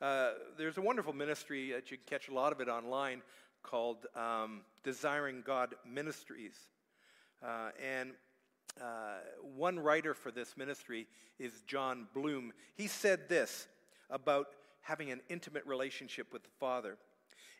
Uh, 0.00 0.32
there's 0.58 0.76
a 0.76 0.80
wonderful 0.82 1.12
ministry 1.12 1.72
that 1.72 1.90
you 1.90 1.96
can 1.96 2.06
catch 2.06 2.28
a 2.28 2.34
lot 2.34 2.52
of 2.52 2.60
it 2.60 2.68
online 2.68 3.22
called 3.62 4.06
um, 4.14 4.60
Desiring 4.84 5.42
God 5.46 5.74
Ministries. 5.90 6.56
Uh, 7.42 7.70
and 7.82 8.10
uh, 8.80 9.18
one 9.56 9.78
writer 9.78 10.12
for 10.12 10.30
this 10.30 10.56
ministry 10.56 11.06
is 11.38 11.62
Jon 11.66 12.08
Bloom. 12.14 12.52
He 12.74 12.88
said 12.88 13.28
this 13.28 13.68
about 14.10 14.48
having 14.82 15.10
an 15.10 15.20
intimate 15.28 15.64
relationship 15.66 16.32
with 16.32 16.42
the 16.42 16.50
Father. 16.60 16.98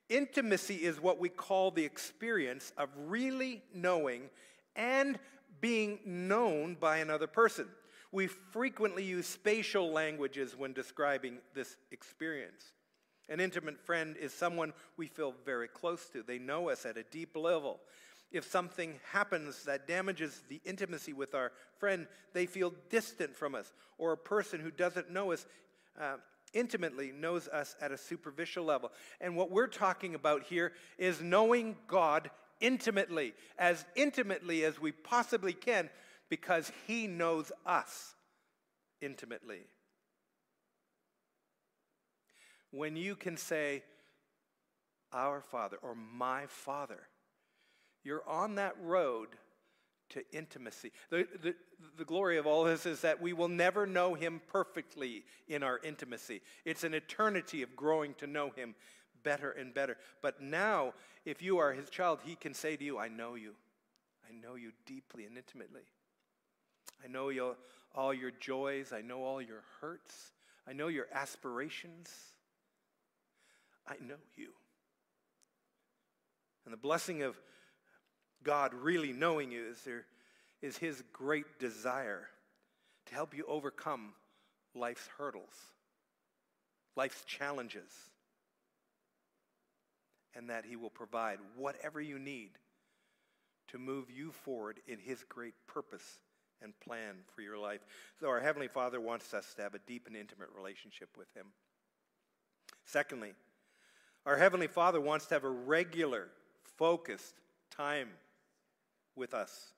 Intimacy 0.09 0.77
is 0.77 1.01
what 1.01 1.19
we 1.19 1.29
call 1.29 1.71
the 1.71 1.85
experience 1.85 2.73
of 2.77 2.89
really 3.07 3.63
knowing 3.75 4.31
and 4.77 5.19
being 5.61 5.99
known 6.05 6.77
by 6.79 6.99
another 6.99 7.27
person. 7.27 7.67
We 8.13 8.27
frequently 8.27 9.05
use 9.05 9.27
spatial 9.27 9.91
languages 9.91 10.57
when 10.57 10.73
describing 10.73 11.39
this 11.55 11.77
experience. 11.91 12.73
An 13.29 13.41
intimate 13.41 13.81
friend 13.81 14.17
is 14.17 14.33
someone 14.33 14.73
we 14.97 15.09
feel 15.09 15.35
very 15.45 15.69
close 15.69 16.09
to. 16.11 16.23
They 16.23 16.39
know 16.39 16.71
us 16.71 16.87
at 16.87 16.97
a 16.97 17.03
deep 17.03 17.37
level. 17.37 17.81
If 18.31 18.45
something 18.45 18.95
happens 19.13 19.65
that 19.65 19.87
damages 19.87 20.43
the 20.49 20.61
intimacy 20.65 21.13
with 21.13 21.35
our 21.35 21.53
friend, 21.79 22.07
they 22.33 22.47
feel 22.47 22.75
distant 22.91 23.35
from 23.35 23.55
us. 23.55 23.73
Or 23.99 24.13
a 24.13 24.17
person 24.17 24.61
who 24.61 24.71
doesn't 24.71 25.11
know 25.11 25.33
us 25.33 25.47
uh, 26.01 26.17
intimately 26.53 27.13
knows 27.13 27.49
us 27.49 27.77
at 27.81 27.93
a 27.93 27.99
superficial 27.99 28.65
level. 28.65 28.93
And 29.21 29.37
what 29.37 29.51
we're 29.51 29.67
talking 29.67 30.15
about 30.15 30.45
here 30.45 30.73
is 30.99 31.21
knowing 31.21 31.77
God 31.87 32.31
intimately, 32.61 33.35
as 33.59 33.85
intimately 33.95 34.65
as 34.65 34.81
we 34.81 34.93
possibly 34.93 35.53
can, 35.53 35.91
because 36.29 36.73
he 36.87 37.07
knows 37.07 37.53
us 37.65 38.15
intimately. 39.01 39.67
When 42.71 42.97
you 42.97 43.17
can 43.17 43.37
say, 43.37 43.83
Our 45.13 45.41
Father 45.41 45.79
or 45.83 45.95
My 45.95 46.47
Father, 46.47 47.09
you're 48.05 48.27
on 48.29 48.57
that 48.57 48.75
road 48.83 49.29
to 50.11 50.23
intimacy. 50.33 50.93
The, 51.11 51.27
the, 51.43 51.55
the 51.97 52.05
glory 52.05 52.39
of 52.39 52.47
all 52.47 52.65
this 52.65 52.87
is 52.87 53.01
that 53.01 53.21
we 53.21 53.33
will 53.33 53.49
never 53.49 53.87
know 53.87 54.15
Him 54.15 54.41
perfectly 54.47 55.25
in 55.49 55.63
our 55.63 55.81
intimacy. 55.83 56.43
It's 56.65 56.85
an 56.85 56.95
eternity 56.95 57.63
of 57.63 57.75
growing 57.77 58.15
to 58.15 58.27
know 58.27 58.51
Him 58.51 58.75
better 59.25 59.51
and 59.51 59.75
better. 59.75 59.97
But 60.23 60.41
now, 60.41 60.95
if 61.25 61.43
you 61.43 61.59
are 61.59 61.73
His 61.73 61.91
child, 61.91 62.21
He 62.25 62.37
can 62.37 62.55
say 62.55 62.77
to 62.77 62.85
you, 62.85 62.99
I 62.99 63.09
know 63.09 63.35
you. 63.35 63.55
I 64.29 64.33
know 64.33 64.55
you 64.55 64.73
deeply 64.87 65.25
and 65.25 65.37
intimately. 65.37 65.83
I 67.05 67.09
know 67.09 67.29
your, 67.29 67.57
all 67.95 68.13
your 68.13 68.33
joys. 68.41 68.93
I 68.93 69.01
know 69.01 69.25
all 69.25 69.41
your 69.41 69.63
hurts. 69.81 70.33
I 70.67 70.73
know 70.73 70.89
your 70.89 71.07
aspirations. 71.13 72.11
I 73.87 73.95
know 74.01 74.17
you. 74.37 74.49
And 76.65 76.73
the 76.73 76.79
blessing 76.79 77.23
of 77.23 77.37
God 78.43 78.75
really 78.75 79.13
knowing 79.13 79.53
you 79.53 79.67
is, 79.71 79.81
there, 79.83 80.05
is 80.61 80.77
His 80.77 81.03
great 81.13 81.59
desire 81.59 82.29
to 83.07 83.15
help 83.15 83.37
you 83.37 83.45
overcome 83.47 84.15
life's 84.75 85.09
hurdles, 85.17 85.55
life's 86.97 87.25
challenges, 87.25 87.91
and 90.35 90.51
that 90.51 90.65
He 90.65 90.77
will 90.77 90.91
provide 90.91 91.39
whatever 91.57 92.01
you 92.01 92.19
need 92.19 92.51
to 93.69 93.79
move 93.79 94.11
you 94.11 94.33
forward 94.33 94.81
in 94.89 94.99
His 94.99 95.25
great 95.29 95.55
purpose 95.69 96.21
and 96.63 96.79
plan 96.81 97.17
for 97.35 97.43
your 97.43 97.59
life. 97.59 97.81
So, 98.21 98.29
our 98.29 98.41
Heavenly 98.41 98.69
Father 98.69 99.01
wants 99.01 99.33
us 99.35 99.55
to 99.55 99.63
have 99.63 99.75
a 99.75 99.81
deep 99.87 100.07
and 100.07 100.17
intimate 100.17 100.49
relationship 100.57 101.11
with 101.17 101.29
Him. 101.35 101.47
Secondly, 102.85 103.35
our 104.25 104.37
Heavenly 104.37 104.67
Father 104.67 105.01
wants 105.01 105.27
to 105.27 105.35
have 105.35 105.45
a 105.45 105.51
regular, 105.51 106.29
focused 106.77 107.35
time 107.71 108.09
with 109.15 109.35
us. 109.35 109.73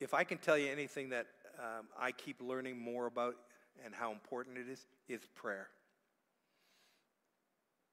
If 0.00 0.14
I 0.14 0.24
can 0.24 0.38
tell 0.38 0.58
you 0.58 0.70
anything 0.70 1.10
that 1.10 1.26
um, 1.58 1.86
I 1.98 2.12
keep 2.12 2.40
learning 2.40 2.78
more 2.78 3.06
about 3.06 3.36
and 3.84 3.94
how 3.94 4.12
important 4.12 4.58
it 4.58 4.68
is, 4.68 4.86
is 5.08 5.20
prayer. 5.34 5.68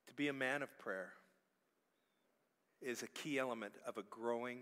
To 0.08 0.13
be 0.13 0.28
a 0.28 0.34
man 0.34 0.62
of 0.62 0.78
prayer 0.80 1.13
is 2.82 3.04
a 3.04 3.08
key 3.08 3.38
element 3.38 3.74
of 3.86 3.98
a 3.98 4.04
growing 4.04 4.60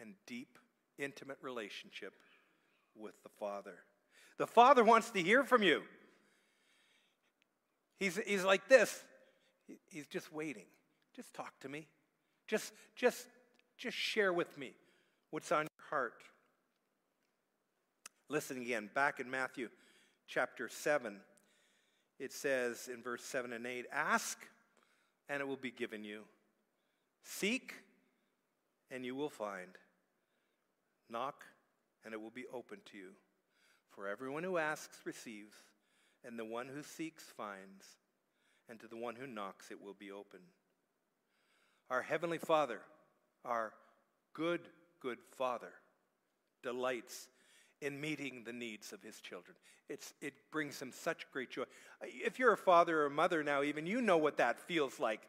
and 0.00 0.14
deep 0.26 0.58
intimate 1.00 1.38
relationship 1.42 2.12
with 2.96 3.14
the 3.22 3.28
Father. 3.28 3.78
The 4.38 4.46
Father 4.46 4.84
wants 4.84 5.10
to 5.10 5.22
hear 5.22 5.44
from 5.44 5.62
you. 5.62 5.82
He's, 7.98 8.18
he's 8.26 8.44
like 8.44 8.68
this. 8.68 9.04
He's 9.88 10.06
just 10.06 10.32
waiting. 10.32 10.66
Just 11.14 11.34
talk 11.34 11.58
to 11.60 11.68
me. 11.68 11.86
Just, 12.46 12.72
just, 12.96 13.26
just 13.76 13.96
share 13.96 14.32
with 14.32 14.56
me 14.56 14.72
what's 15.30 15.52
on 15.52 15.62
your 15.62 15.86
heart. 15.88 16.22
Listen 18.28 18.62
again, 18.62 18.88
back 18.94 19.20
in 19.20 19.30
Matthew 19.30 19.68
chapter 20.26 20.68
7, 20.68 21.16
it 22.18 22.32
says 22.32 22.88
in 22.92 23.02
verse 23.02 23.24
7 23.24 23.52
and 23.52 23.66
8 23.66 23.86
Ask, 23.92 24.38
and 25.28 25.40
it 25.40 25.46
will 25.46 25.56
be 25.56 25.70
given 25.70 26.04
you. 26.04 26.22
Seek, 27.22 27.74
and 28.90 29.04
you 29.04 29.14
will 29.14 29.30
find. 29.30 29.76
Knock, 31.10 31.44
and 32.04 32.14
it 32.14 32.20
will 32.20 32.30
be 32.30 32.44
opened 32.52 32.82
to 32.92 32.98
you. 32.98 33.10
For 33.90 34.06
everyone 34.08 34.44
who 34.44 34.58
asks 34.58 34.98
receives, 35.04 35.56
and 36.24 36.38
the 36.38 36.44
one 36.44 36.68
who 36.68 36.82
seeks 36.82 37.24
finds, 37.24 37.84
and 38.68 38.78
to 38.80 38.88
the 38.88 38.96
one 38.96 39.16
who 39.16 39.26
knocks 39.26 39.70
it 39.70 39.82
will 39.82 39.96
be 39.98 40.10
open. 40.10 40.40
Our 41.90 42.02
Heavenly 42.02 42.38
Father, 42.38 42.80
our 43.44 43.72
good, 44.32 44.60
good 45.00 45.18
Father, 45.36 45.72
delights 46.62 47.28
in 47.80 48.00
meeting 48.00 48.42
the 48.44 48.52
needs 48.52 48.92
of 48.92 49.02
his 49.02 49.20
children. 49.20 49.56
It's, 49.88 50.14
it 50.20 50.34
brings 50.52 50.80
him 50.80 50.92
such 50.92 51.26
great 51.32 51.50
joy. 51.50 51.64
If 52.02 52.38
you're 52.38 52.52
a 52.52 52.56
father 52.56 53.02
or 53.02 53.06
a 53.06 53.10
mother 53.10 53.42
now, 53.42 53.62
even 53.62 53.86
you 53.86 54.00
know 54.00 54.18
what 54.18 54.36
that 54.36 54.60
feels 54.60 55.00
like. 55.00 55.22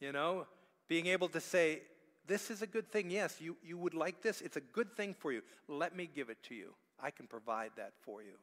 You 0.00 0.12
know, 0.12 0.46
being 0.88 1.06
able 1.06 1.28
to 1.28 1.40
say, 1.40 1.82
This 2.26 2.50
is 2.50 2.62
a 2.62 2.66
good 2.66 2.90
thing. 2.90 3.10
Yes, 3.10 3.40
you, 3.40 3.56
you 3.64 3.78
would 3.78 3.94
like 3.94 4.22
this. 4.22 4.40
It's 4.40 4.56
a 4.56 4.60
good 4.60 4.96
thing 4.96 5.14
for 5.18 5.32
you. 5.32 5.42
Let 5.68 5.94
me 5.96 6.08
give 6.12 6.28
it 6.28 6.42
to 6.44 6.54
you. 6.54 6.74
I 7.00 7.10
can 7.10 7.26
provide 7.26 7.70
that 7.76 7.92
for 8.02 8.22
you. 8.22 8.34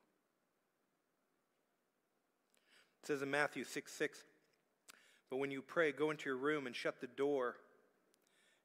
It 3.02 3.08
says 3.08 3.22
in 3.22 3.30
Matthew 3.30 3.66
6 3.66 3.92
6, 3.92 4.24
But 5.30 5.38
when 5.38 5.52
you 5.52 5.62
pray, 5.62 5.92
go 5.92 6.12
into 6.12 6.30
your 6.30 6.38
room 6.38 6.68
and 6.68 6.76
shut 6.76 7.02
the 7.02 7.08
door 7.08 7.56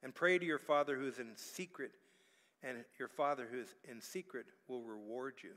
and 0.02 0.14
pray 0.14 0.38
to 0.38 0.46
your 0.46 0.58
Father 0.58 0.96
who 0.96 1.08
is 1.08 1.18
in 1.18 1.36
secret 1.36 1.90
and 2.62 2.78
your 2.98 3.08
Father 3.08 3.46
who 3.50 3.60
is 3.60 3.74
in 3.88 4.00
secret 4.00 4.46
will 4.68 4.82
reward 4.82 5.34
you. 5.42 5.50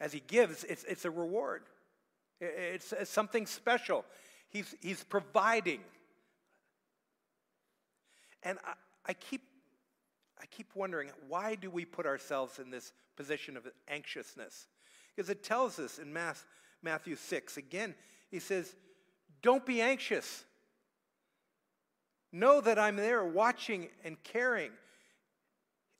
As 0.00 0.12
He 0.12 0.20
gives, 0.20 0.64
it's, 0.64 0.84
it's 0.84 1.04
a 1.04 1.10
reward, 1.10 1.62
it's, 2.40 2.92
it's 2.92 3.10
something 3.10 3.46
special. 3.46 4.04
He's, 4.50 4.74
he's 4.80 5.04
providing. 5.04 5.80
And 8.42 8.58
I, 8.64 8.72
I, 9.06 9.12
keep, 9.14 9.42
I 10.40 10.46
keep 10.46 10.68
wondering 10.74 11.10
why 11.28 11.54
do 11.54 11.70
we 11.70 11.84
put 11.84 12.06
ourselves 12.06 12.58
in 12.58 12.70
this 12.70 12.92
position 13.16 13.56
of 13.56 13.66
anxiousness? 13.88 14.66
Because 15.14 15.30
it 15.30 15.42
tells 15.42 15.78
us 15.78 15.98
in 15.98 16.16
Matthew 16.82 17.16
6, 17.16 17.56
again, 17.56 17.94
he 18.30 18.38
says, 18.38 18.74
Don't 19.42 19.66
be 19.66 19.80
anxious. 19.80 20.44
Know 22.30 22.60
that 22.60 22.78
I'm 22.78 22.96
there 22.96 23.24
watching 23.24 23.88
and 24.04 24.22
caring. 24.22 24.70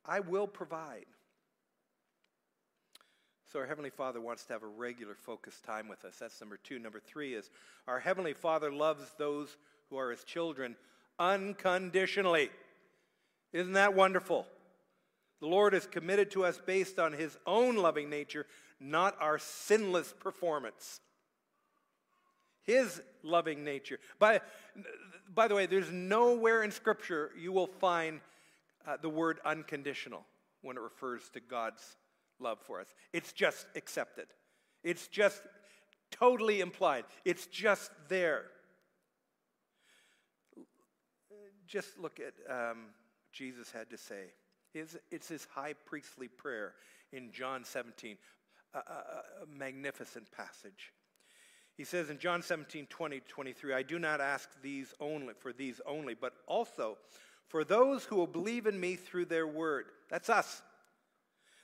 I 0.05 0.21
will 0.21 0.47
provide. 0.47 1.07
So, 3.51 3.61
our 3.61 3.67
Heavenly 3.67 3.91
Father 3.91 4.21
wants 4.21 4.45
to 4.45 4.53
have 4.53 4.63
a 4.63 4.67
regular 4.67 5.15
focused 5.15 5.65
time 5.65 5.89
with 5.89 6.05
us. 6.05 6.17
That's 6.19 6.39
number 6.41 6.59
two. 6.63 6.79
Number 6.79 7.01
three 7.01 7.35
is 7.35 7.51
our 7.87 7.99
Heavenly 7.99 8.35
Father 8.35 8.71
loves 8.71 9.03
those 9.17 9.57
who 9.89 9.97
are 9.97 10.11
His 10.11 10.23
children 10.23 10.77
unconditionally. 11.19 12.51
Isn't 13.53 13.75
that 13.75 13.95
wonderful? 13.95 14.47
The 15.41 15.47
Lord 15.47 15.75
is 15.75 15.87
committed 15.87 16.31
to 16.33 16.45
us 16.45 16.61
based 16.65 16.99
on 16.99 17.13
His 17.13 17.37
own 17.47 17.77
loving 17.77 18.11
nature, 18.11 18.47
not 18.81 19.17
our 19.21 19.39
sinless 19.39 20.13
performance. 20.19 21.01
His 22.65 23.01
loving 23.23 23.65
nature. 23.65 23.99
By, 24.19 24.41
by 25.35 25.49
the 25.49 25.55
way, 25.55 25.67
there's 25.67 25.91
nowhere 25.91 26.63
in 26.63 26.71
Scripture 26.71 27.31
you 27.39 27.53
will 27.53 27.67
find 27.67 28.21
uh, 28.87 28.97
the 29.01 29.09
word 29.09 29.39
unconditional 29.45 30.25
when 30.63 30.77
it 30.77 30.81
refers 30.81 31.29
to 31.31 31.41
God's 31.41 31.97
love 32.41 32.59
for 32.67 32.81
us. 32.81 32.95
It's 33.13 33.33
just 33.33 33.67
accepted, 33.75 34.27
it's 34.83 35.09
just 35.09 35.43
totally 36.11 36.61
implied, 36.61 37.05
it's 37.25 37.47
just 37.47 37.91
there. 38.09 38.47
Just 41.69 41.99
look 41.99 42.19
at 42.19 42.35
um, 42.51 42.87
Jesus 43.33 43.71
had 43.71 43.91
to 43.91 43.99
say. 43.99 44.33
It's, 44.75 44.97
it's 45.11 45.29
his 45.29 45.47
high 45.55 45.75
priestly 45.87 46.29
prayer 46.29 46.75
in 47.13 47.31
John 47.31 47.65
17, 47.65 48.17
a, 48.75 48.79
a, 48.79 48.81
a 48.81 49.47
magnificent 49.47 50.31
passage. 50.33 50.93
He 51.77 51.85
says 51.85 52.11
in 52.11 52.19
John 52.19 52.43
17, 52.43 52.87
20, 52.87 53.21
23, 53.21 53.75
I 53.75 53.83
do 53.83 53.99
not 53.99 54.21
ask 54.21 54.49
these 54.63 54.93
only 54.99 55.35
for 55.35 55.53
these 55.53 55.81
only, 55.87 56.15
but 56.15 56.33
also 56.47 56.99
for 57.47 57.65
those 57.65 58.05
who 58.05 58.17
will 58.17 58.27
believe 58.27 58.67
in 58.67 58.79
me 58.79 58.97
through 58.97 59.27
their 59.27 59.47
word. 59.47 59.87
That's 60.11 60.29
us. 60.29 60.63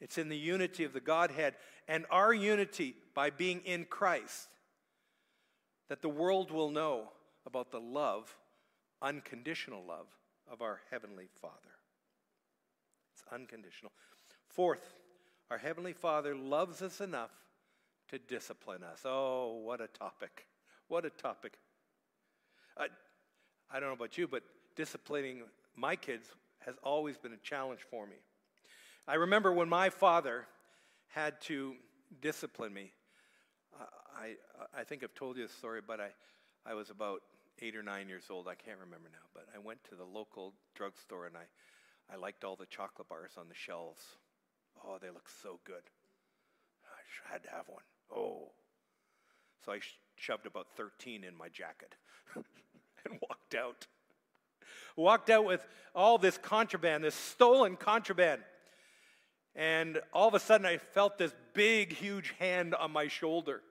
It's 0.00 0.18
in 0.18 0.28
the 0.28 0.36
unity 0.36 0.84
of 0.84 0.92
the 0.92 1.00
Godhead 1.00 1.54
and 1.88 2.04
our 2.10 2.32
unity 2.32 2.94
by 3.14 3.30
being 3.30 3.60
in 3.64 3.84
Christ 3.84 4.48
that 5.88 6.02
the 6.02 6.08
world 6.08 6.50
will 6.50 6.70
know 6.70 7.10
about 7.46 7.70
the 7.70 7.80
love, 7.80 8.34
unconditional 9.02 9.84
love, 9.84 10.06
of 10.50 10.62
our 10.62 10.80
Heavenly 10.90 11.28
Father. 11.40 11.54
It's 13.14 13.22
unconditional. 13.32 13.92
Fourth, 14.48 14.94
our 15.50 15.58
Heavenly 15.58 15.92
Father 15.92 16.34
loves 16.34 16.82
us 16.82 17.00
enough 17.00 17.30
to 18.08 18.18
discipline 18.18 18.82
us. 18.82 19.00
Oh, 19.04 19.60
what 19.62 19.80
a 19.80 19.86
topic! 19.86 20.46
What 20.88 21.04
a 21.04 21.10
topic. 21.10 21.54
I, 22.76 22.88
I 23.70 23.80
don't 23.80 23.88
know 23.88 23.94
about 23.94 24.18
you, 24.18 24.28
but 24.28 24.42
disciplining 24.76 25.42
my 25.76 25.96
kids 25.96 26.28
has 26.66 26.74
always 26.82 27.16
been 27.16 27.32
a 27.32 27.38
challenge 27.38 27.80
for 27.90 28.06
me. 28.06 28.16
I 29.06 29.14
remember 29.14 29.52
when 29.52 29.68
my 29.68 29.90
father 29.90 30.46
had 31.08 31.40
to 31.42 31.74
discipline 32.22 32.72
me. 32.72 32.92
Uh, 33.78 33.84
I, 34.16 34.80
I 34.80 34.84
think 34.84 35.04
I've 35.04 35.14
told 35.14 35.36
you 35.36 35.44
a 35.44 35.48
story, 35.48 35.80
but 35.86 36.00
I, 36.00 36.08
I 36.64 36.74
was 36.74 36.88
about 36.88 37.20
eight 37.60 37.76
or 37.76 37.82
nine 37.82 38.08
years 38.08 38.24
old. 38.30 38.48
I 38.48 38.54
can't 38.54 38.78
remember 38.78 39.10
now, 39.12 39.26
but 39.34 39.46
I 39.54 39.58
went 39.58 39.84
to 39.90 39.94
the 39.94 40.04
local 40.04 40.54
drugstore 40.74 41.26
and 41.26 41.36
I, 41.36 42.12
I 42.12 42.16
liked 42.16 42.44
all 42.44 42.56
the 42.56 42.66
chocolate 42.66 43.08
bars 43.08 43.32
on 43.38 43.48
the 43.48 43.54
shelves. 43.54 44.02
Oh, 44.82 44.96
they 45.00 45.08
look 45.08 45.28
so 45.42 45.60
good. 45.64 45.82
I 47.28 47.32
had 47.32 47.42
to 47.44 47.50
have 47.50 47.68
one. 47.68 47.82
Oh. 48.14 48.52
So 49.64 49.72
I 49.72 49.80
sh- 49.80 49.98
shoved 50.16 50.46
about 50.46 50.68
13 50.76 51.24
in 51.24 51.36
my 51.36 51.48
jacket. 51.48 51.94
and 52.34 53.18
walked 53.28 53.54
out. 53.54 53.86
Walked 54.96 55.28
out 55.28 55.44
with 55.44 55.66
all 55.94 56.16
this 56.16 56.38
contraband, 56.38 57.04
this 57.04 57.14
stolen 57.14 57.76
contraband. 57.76 58.42
And 59.56 60.00
all 60.12 60.28
of 60.28 60.34
a 60.34 60.40
sudden, 60.40 60.66
I 60.66 60.78
felt 60.78 61.18
this 61.18 61.34
big, 61.52 61.92
huge 61.92 62.34
hand 62.38 62.74
on 62.74 62.90
my 62.90 63.08
shoulder. 63.08 63.62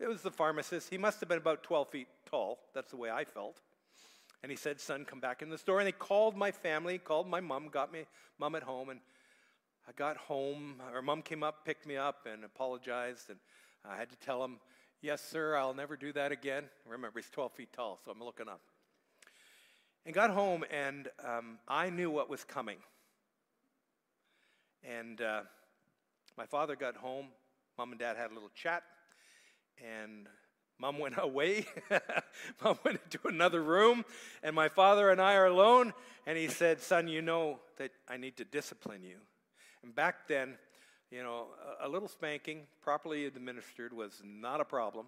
It 0.00 0.08
was 0.08 0.22
the 0.22 0.30
pharmacist. 0.30 0.90
He 0.90 0.98
must 0.98 1.20
have 1.20 1.28
been 1.28 1.38
about 1.38 1.62
12 1.62 1.88
feet 1.90 2.08
tall. 2.30 2.58
That's 2.74 2.90
the 2.90 2.96
way 2.96 3.10
I 3.10 3.24
felt. 3.24 3.60
And 4.42 4.50
he 4.50 4.56
said, 4.56 4.80
Son, 4.80 5.04
come 5.04 5.20
back 5.20 5.42
in 5.42 5.50
the 5.50 5.58
store. 5.58 5.80
And 5.80 5.86
they 5.86 5.92
called 5.92 6.36
my 6.36 6.50
family, 6.50 6.98
called 6.98 7.28
my 7.28 7.40
mom, 7.40 7.68
got 7.68 7.92
me 7.92 8.04
mom 8.38 8.54
at 8.54 8.62
home. 8.62 8.88
And 8.90 9.00
I 9.88 9.92
got 9.92 10.16
home. 10.16 10.80
Our 10.94 11.02
mom 11.02 11.22
came 11.22 11.42
up, 11.42 11.64
picked 11.64 11.86
me 11.86 11.96
up, 11.96 12.26
and 12.32 12.44
apologized. 12.44 13.30
And 13.30 13.38
I 13.84 13.96
had 13.96 14.10
to 14.10 14.16
tell 14.16 14.42
him, 14.42 14.58
Yes, 15.00 15.22
sir, 15.22 15.54
I'll 15.54 15.74
never 15.74 15.96
do 15.96 16.12
that 16.14 16.32
again. 16.32 16.64
Remember, 16.84 17.20
he's 17.20 17.30
12 17.30 17.52
feet 17.52 17.72
tall, 17.72 18.00
so 18.04 18.10
I'm 18.10 18.18
looking 18.18 18.48
up. 18.48 18.60
And 20.04 20.12
got 20.12 20.30
home, 20.30 20.64
and 20.72 21.06
um, 21.24 21.58
I 21.68 21.88
knew 21.88 22.10
what 22.10 22.28
was 22.28 22.42
coming. 22.42 22.78
And 24.82 25.20
uh, 25.20 25.40
my 26.36 26.46
father 26.46 26.76
got 26.76 26.96
home. 26.96 27.26
Mom 27.76 27.92
and 27.92 27.98
dad 27.98 28.16
had 28.16 28.30
a 28.30 28.34
little 28.34 28.50
chat, 28.54 28.82
and 29.84 30.26
mom 30.78 30.98
went 30.98 31.14
away. 31.18 31.66
mom 32.62 32.78
went 32.84 33.00
into 33.04 33.26
another 33.28 33.62
room, 33.62 34.04
and 34.42 34.54
my 34.54 34.68
father 34.68 35.10
and 35.10 35.20
I 35.20 35.34
are 35.34 35.46
alone. 35.46 35.92
And 36.26 36.36
he 36.36 36.48
said, 36.48 36.80
Son, 36.80 37.08
you 37.08 37.22
know 37.22 37.60
that 37.78 37.92
I 38.08 38.16
need 38.16 38.36
to 38.38 38.44
discipline 38.44 39.02
you. 39.02 39.16
And 39.82 39.94
back 39.94 40.28
then, 40.28 40.58
you 41.10 41.22
know, 41.22 41.46
a, 41.80 41.88
little 41.88 42.08
spanking, 42.08 42.62
properly 42.82 43.24
administered, 43.24 43.92
was 43.92 44.20
not 44.24 44.60
a 44.60 44.64
problem. 44.64 45.06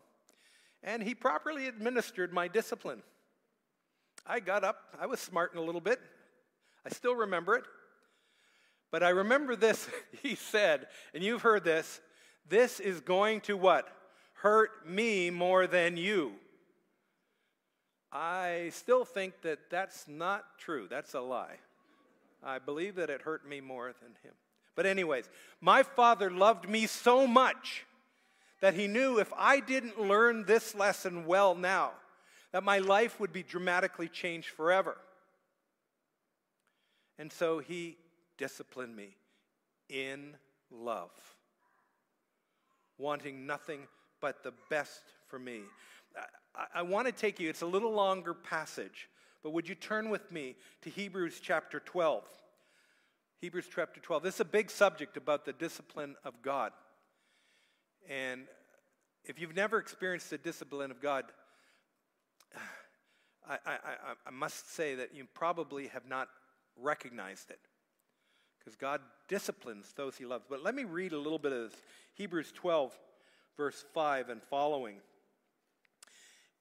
And 0.83 1.03
he 1.03 1.15
properly 1.15 1.67
administered 1.67 2.33
my 2.33 2.49
discipline. 2.49 3.03
I 4.27 4.41
got 4.41 4.65
up, 4.65 4.97
I 4.99 5.07
was 5.07 5.21
smarting 5.21 5.59
a 5.59 5.63
little 5.63 5.81
bit. 5.81 6.01
I 6.87 6.89
still 6.91 7.15
remember 7.15 7.57
it. 7.57 7.65
But 8.91 9.03
I 9.03 9.11
remember 9.11 9.57
this, 9.57 9.89
he 10.23 10.35
said, 10.35 10.87
and 11.15 11.23
you've 11.23 11.43
heard 11.43 11.65
this, 11.65 12.01
This 12.49 12.81
is 12.81 13.01
going 13.01 13.41
to 13.43 13.57
what? 13.57 13.89
Hurt 14.35 14.89
me 14.89 15.31
more 15.31 15.67
than 15.67 15.97
you. 15.97 16.33
I 18.13 18.71
still 18.73 19.05
think 19.05 19.43
that 19.43 19.71
that's 19.71 20.09
not 20.09 20.45
true. 20.59 20.89
That's 20.91 21.15
a 21.15 21.21
lie. 21.21 21.59
I 22.43 22.59
believe 22.59 22.97
that 22.97 23.11
it 23.11 23.23
hurt 23.23 23.47
me 23.47 23.61
more 23.61 23.93
than 24.01 24.11
him. 24.23 24.33
But, 24.75 24.87
anyways, 24.87 25.29
my 25.61 25.83
father 25.83 26.31
loved 26.31 26.69
me 26.69 26.87
so 26.87 27.27
much 27.27 27.85
that 28.61 28.75
he 28.75 28.87
knew 28.87 29.19
if 29.19 29.33
I 29.37 29.61
didn't 29.61 30.01
learn 30.01 30.45
this 30.45 30.75
lesson 30.75 31.27
well 31.27 31.55
now, 31.55 31.93
that 32.53 32.65
my 32.65 32.79
life 32.79 33.21
would 33.21 33.33
be 33.33 33.43
dramatically 33.43 34.09
changed 34.09 34.49
forever. 34.49 34.97
And 37.19 37.31
so 37.31 37.59
he 37.59 37.97
disciplined 38.41 38.97
me 38.97 39.15
in 39.91 40.35
love, 40.71 41.11
wanting 42.97 43.47
nothing 43.47 43.81
but 44.21 44.43
the 44.43 44.55
best 44.71 45.03
for 45.29 45.39
me. 45.39 45.61
I, 46.57 46.81
I 46.81 46.83
want 46.83 47.07
to 47.07 47.13
take 47.13 47.39
you, 47.39 47.51
it's 47.51 47.61
a 47.61 47.67
little 47.67 47.93
longer 47.93 48.33
passage, 48.33 49.11
but 49.43 49.51
would 49.51 49.69
you 49.69 49.75
turn 49.75 50.09
with 50.09 50.33
me 50.33 50.57
to 50.83 50.91
Hebrews 50.91 51.39
chapter 51.43 51.81
12? 51.81 52.25
Hebrews 53.43 53.67
chapter 53.75 54.01
12. 54.01 54.23
This 54.23 54.35
is 54.37 54.41
a 54.41 54.47
big 54.47 54.71
subject 54.71 55.19
about 55.19 55.45
the 55.45 55.53
discipline 55.53 56.17
of 56.25 56.41
God. 56.41 56.73
And 58.09 58.47
if 59.25 59.39
you've 59.39 59.55
never 59.55 59.79
experienced 59.79 60.31
the 60.31 60.39
discipline 60.39 60.91
of 60.91 61.03
God, 61.03 61.27
I, 63.49 63.59
I, 63.67 63.79
I, 64.27 64.31
must 64.31 64.75
say 64.75 64.95
that 64.95 65.15
you 65.15 65.27
probably 65.35 65.89
have 65.89 66.07
not 66.07 66.29
recognized 66.77 67.51
it 67.51 67.59
because 68.61 68.77
God 68.77 69.01
disciplines 69.29 69.93
those 69.97 70.17
he 70.17 70.27
loves. 70.27 70.45
But 70.49 70.63
let 70.63 70.75
me 70.75 70.85
read 70.85 71.13
a 71.13 71.19
little 71.19 71.39
bit 71.39 71.53
of 71.53 71.71
this 71.71 71.81
Hebrews 72.15 72.53
12, 72.53 72.93
verse 73.57 73.85
5 73.95 74.29
and 74.29 74.43
following. 74.43 74.97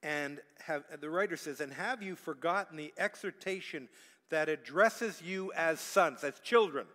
And 0.02 0.40
have, 0.66 0.84
the 1.02 1.10
writer 1.10 1.36
says, 1.36 1.60
And 1.60 1.74
have 1.74 2.02
you 2.02 2.16
forgotten 2.16 2.78
the 2.78 2.94
exhortation 2.98 3.90
that 4.30 4.48
addresses 4.48 5.22
you 5.22 5.52
as 5.54 5.82
sons, 5.82 6.24
as 6.24 6.40
children? 6.40 6.86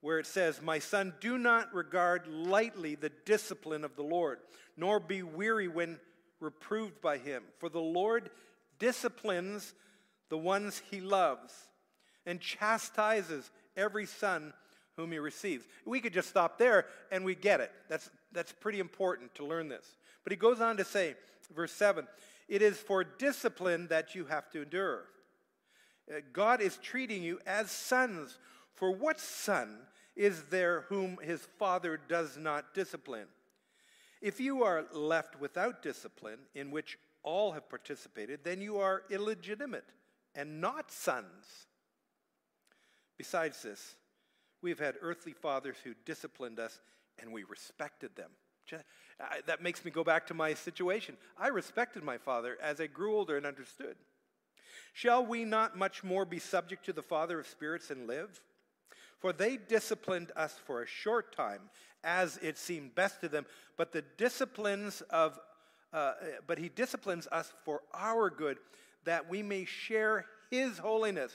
Where 0.00 0.20
it 0.20 0.26
says, 0.26 0.62
My 0.62 0.78
son, 0.78 1.14
do 1.20 1.36
not 1.36 1.74
regard 1.74 2.28
lightly 2.28 2.94
the 2.94 3.10
discipline 3.26 3.84
of 3.84 3.96
the 3.96 4.04
Lord, 4.04 4.38
nor 4.76 5.00
be 5.00 5.22
weary 5.24 5.66
when 5.66 5.98
reproved 6.38 7.00
by 7.00 7.18
him. 7.18 7.42
For 7.58 7.68
the 7.68 7.80
Lord 7.80 8.30
disciplines 8.78 9.74
the 10.28 10.38
ones 10.38 10.80
he 10.90 11.00
loves 11.00 11.69
and 12.26 12.40
chastises 12.40 13.50
every 13.76 14.06
son 14.06 14.52
whom 14.96 15.12
he 15.12 15.18
receives. 15.18 15.64
We 15.84 16.00
could 16.00 16.12
just 16.12 16.28
stop 16.28 16.58
there 16.58 16.86
and 17.10 17.24
we 17.24 17.34
get 17.34 17.60
it. 17.60 17.72
That's, 17.88 18.10
that's 18.32 18.52
pretty 18.52 18.80
important 18.80 19.34
to 19.36 19.46
learn 19.46 19.68
this. 19.68 19.86
But 20.24 20.32
he 20.32 20.36
goes 20.36 20.60
on 20.60 20.76
to 20.76 20.84
say, 20.84 21.14
verse 21.54 21.72
7 21.72 22.06
it 22.48 22.62
is 22.62 22.78
for 22.78 23.04
discipline 23.04 23.86
that 23.88 24.16
you 24.16 24.24
have 24.24 24.50
to 24.50 24.62
endure. 24.62 25.04
Uh, 26.12 26.18
God 26.32 26.60
is 26.60 26.76
treating 26.78 27.22
you 27.22 27.38
as 27.46 27.70
sons. 27.70 28.38
For 28.74 28.90
what 28.90 29.20
son 29.20 29.78
is 30.16 30.42
there 30.50 30.82
whom 30.88 31.18
his 31.22 31.46
father 31.60 32.00
does 32.08 32.36
not 32.36 32.74
discipline? 32.74 33.28
If 34.20 34.40
you 34.40 34.64
are 34.64 34.84
left 34.92 35.40
without 35.40 35.80
discipline, 35.80 36.40
in 36.54 36.72
which 36.72 36.98
all 37.22 37.52
have 37.52 37.68
participated, 37.68 38.40
then 38.42 38.60
you 38.60 38.78
are 38.78 39.02
illegitimate 39.10 39.86
and 40.34 40.60
not 40.60 40.90
sons. 40.90 41.68
Besides 43.20 43.62
this, 43.62 43.96
we've 44.62 44.78
had 44.78 44.94
earthly 45.02 45.34
fathers 45.34 45.76
who 45.84 45.92
disciplined 46.06 46.58
us 46.58 46.80
and 47.18 47.34
we 47.34 47.44
respected 47.44 48.16
them. 48.16 48.30
That 49.46 49.62
makes 49.62 49.84
me 49.84 49.90
go 49.90 50.02
back 50.02 50.26
to 50.28 50.32
my 50.32 50.54
situation. 50.54 51.18
I 51.36 51.48
respected 51.48 52.02
my 52.02 52.16
father 52.16 52.56
as 52.62 52.80
I 52.80 52.86
grew 52.86 53.14
older 53.14 53.36
and 53.36 53.44
understood. 53.44 53.96
Shall 54.94 55.26
we 55.26 55.44
not 55.44 55.76
much 55.76 56.02
more 56.02 56.24
be 56.24 56.38
subject 56.38 56.86
to 56.86 56.94
the 56.94 57.02
Father 57.02 57.38
of 57.38 57.46
spirits 57.46 57.90
and 57.90 58.06
live? 58.06 58.40
For 59.18 59.34
they 59.34 59.58
disciplined 59.58 60.32
us 60.34 60.54
for 60.64 60.82
a 60.82 60.86
short 60.86 61.36
time, 61.36 61.68
as 62.02 62.38
it 62.38 62.56
seemed 62.56 62.94
best 62.94 63.20
to 63.20 63.28
them, 63.28 63.44
but 63.76 63.92
the 63.92 64.04
disciplines 64.16 65.02
of 65.10 65.38
uh, 65.92 66.14
but 66.46 66.56
he 66.56 66.70
disciplines 66.70 67.28
us 67.30 67.52
for 67.66 67.82
our 67.92 68.30
good, 68.30 68.56
that 69.04 69.28
we 69.28 69.42
may 69.42 69.66
share 69.66 70.24
his 70.50 70.78
holiness. 70.78 71.34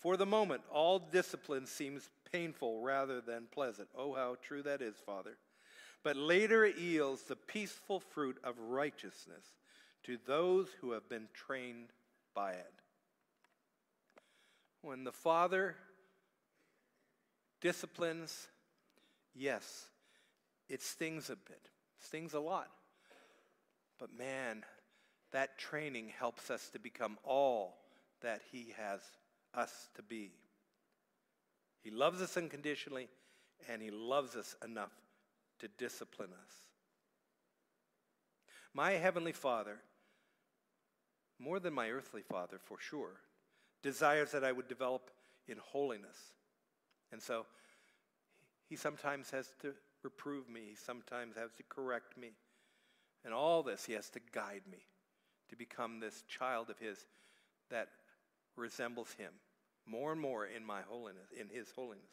For 0.00 0.16
the 0.16 0.26
moment, 0.26 0.62
all 0.72 0.98
discipline 0.98 1.66
seems 1.66 2.08
painful 2.32 2.80
rather 2.80 3.20
than 3.20 3.48
pleasant. 3.50 3.88
Oh, 3.96 4.14
how 4.14 4.36
true 4.42 4.62
that 4.62 4.80
is, 4.80 4.96
Father. 5.04 5.36
But 6.02 6.16
later 6.16 6.64
it 6.64 6.78
yields 6.78 7.22
the 7.22 7.36
peaceful 7.36 8.00
fruit 8.00 8.38
of 8.42 8.58
righteousness 8.58 9.44
to 10.04 10.16
those 10.26 10.68
who 10.80 10.92
have 10.92 11.08
been 11.08 11.28
trained 11.34 11.88
by 12.34 12.52
it. 12.52 12.72
When 14.80 15.04
the 15.04 15.12
Father 15.12 15.76
disciplines, 17.60 18.48
yes, 19.34 19.86
it 20.70 20.80
stings 20.82 21.28
a 21.28 21.36
bit, 21.36 21.68
stings 21.98 22.32
a 22.32 22.40
lot. 22.40 22.70
But 23.98 24.16
man, 24.16 24.64
that 25.32 25.58
training 25.58 26.12
helps 26.18 26.50
us 26.50 26.70
to 26.70 26.78
become 26.78 27.18
all 27.22 27.76
that 28.22 28.40
He 28.50 28.72
has 28.78 29.00
us 29.54 29.88
to 29.94 30.02
be. 30.02 30.32
He 31.82 31.90
loves 31.90 32.20
us 32.20 32.36
unconditionally, 32.36 33.08
and 33.68 33.82
He 33.82 33.90
loves 33.90 34.36
us 34.36 34.54
enough 34.64 34.92
to 35.60 35.68
discipline 35.78 36.30
us. 36.32 36.52
My 38.72 38.92
Heavenly 38.92 39.32
Father, 39.32 39.78
more 41.38 41.58
than 41.58 41.74
my 41.74 41.90
earthly 41.90 42.22
Father 42.22 42.58
for 42.62 42.78
sure, 42.78 43.20
desires 43.82 44.32
that 44.32 44.44
I 44.44 44.52
would 44.52 44.68
develop 44.68 45.10
in 45.48 45.56
holiness. 45.58 46.16
And 47.12 47.22
so 47.22 47.46
He 48.68 48.76
sometimes 48.76 49.30
has 49.30 49.48
to 49.62 49.72
reprove 50.02 50.48
me, 50.48 50.60
He 50.70 50.76
sometimes 50.76 51.36
has 51.36 51.52
to 51.56 51.62
correct 51.68 52.16
me. 52.16 52.32
And 53.24 53.34
all 53.34 53.62
this, 53.62 53.84
He 53.86 53.94
has 53.94 54.08
to 54.10 54.20
guide 54.32 54.62
me 54.70 54.86
to 55.48 55.56
become 55.56 56.00
this 56.00 56.22
child 56.28 56.70
of 56.70 56.78
His 56.78 57.06
that 57.70 57.88
resembles 58.56 59.12
Him 59.18 59.32
more 59.86 60.12
and 60.12 60.20
more 60.20 60.46
in 60.46 60.64
my 60.64 60.82
holiness, 60.82 61.28
in 61.38 61.48
His 61.48 61.70
holiness. 61.74 62.04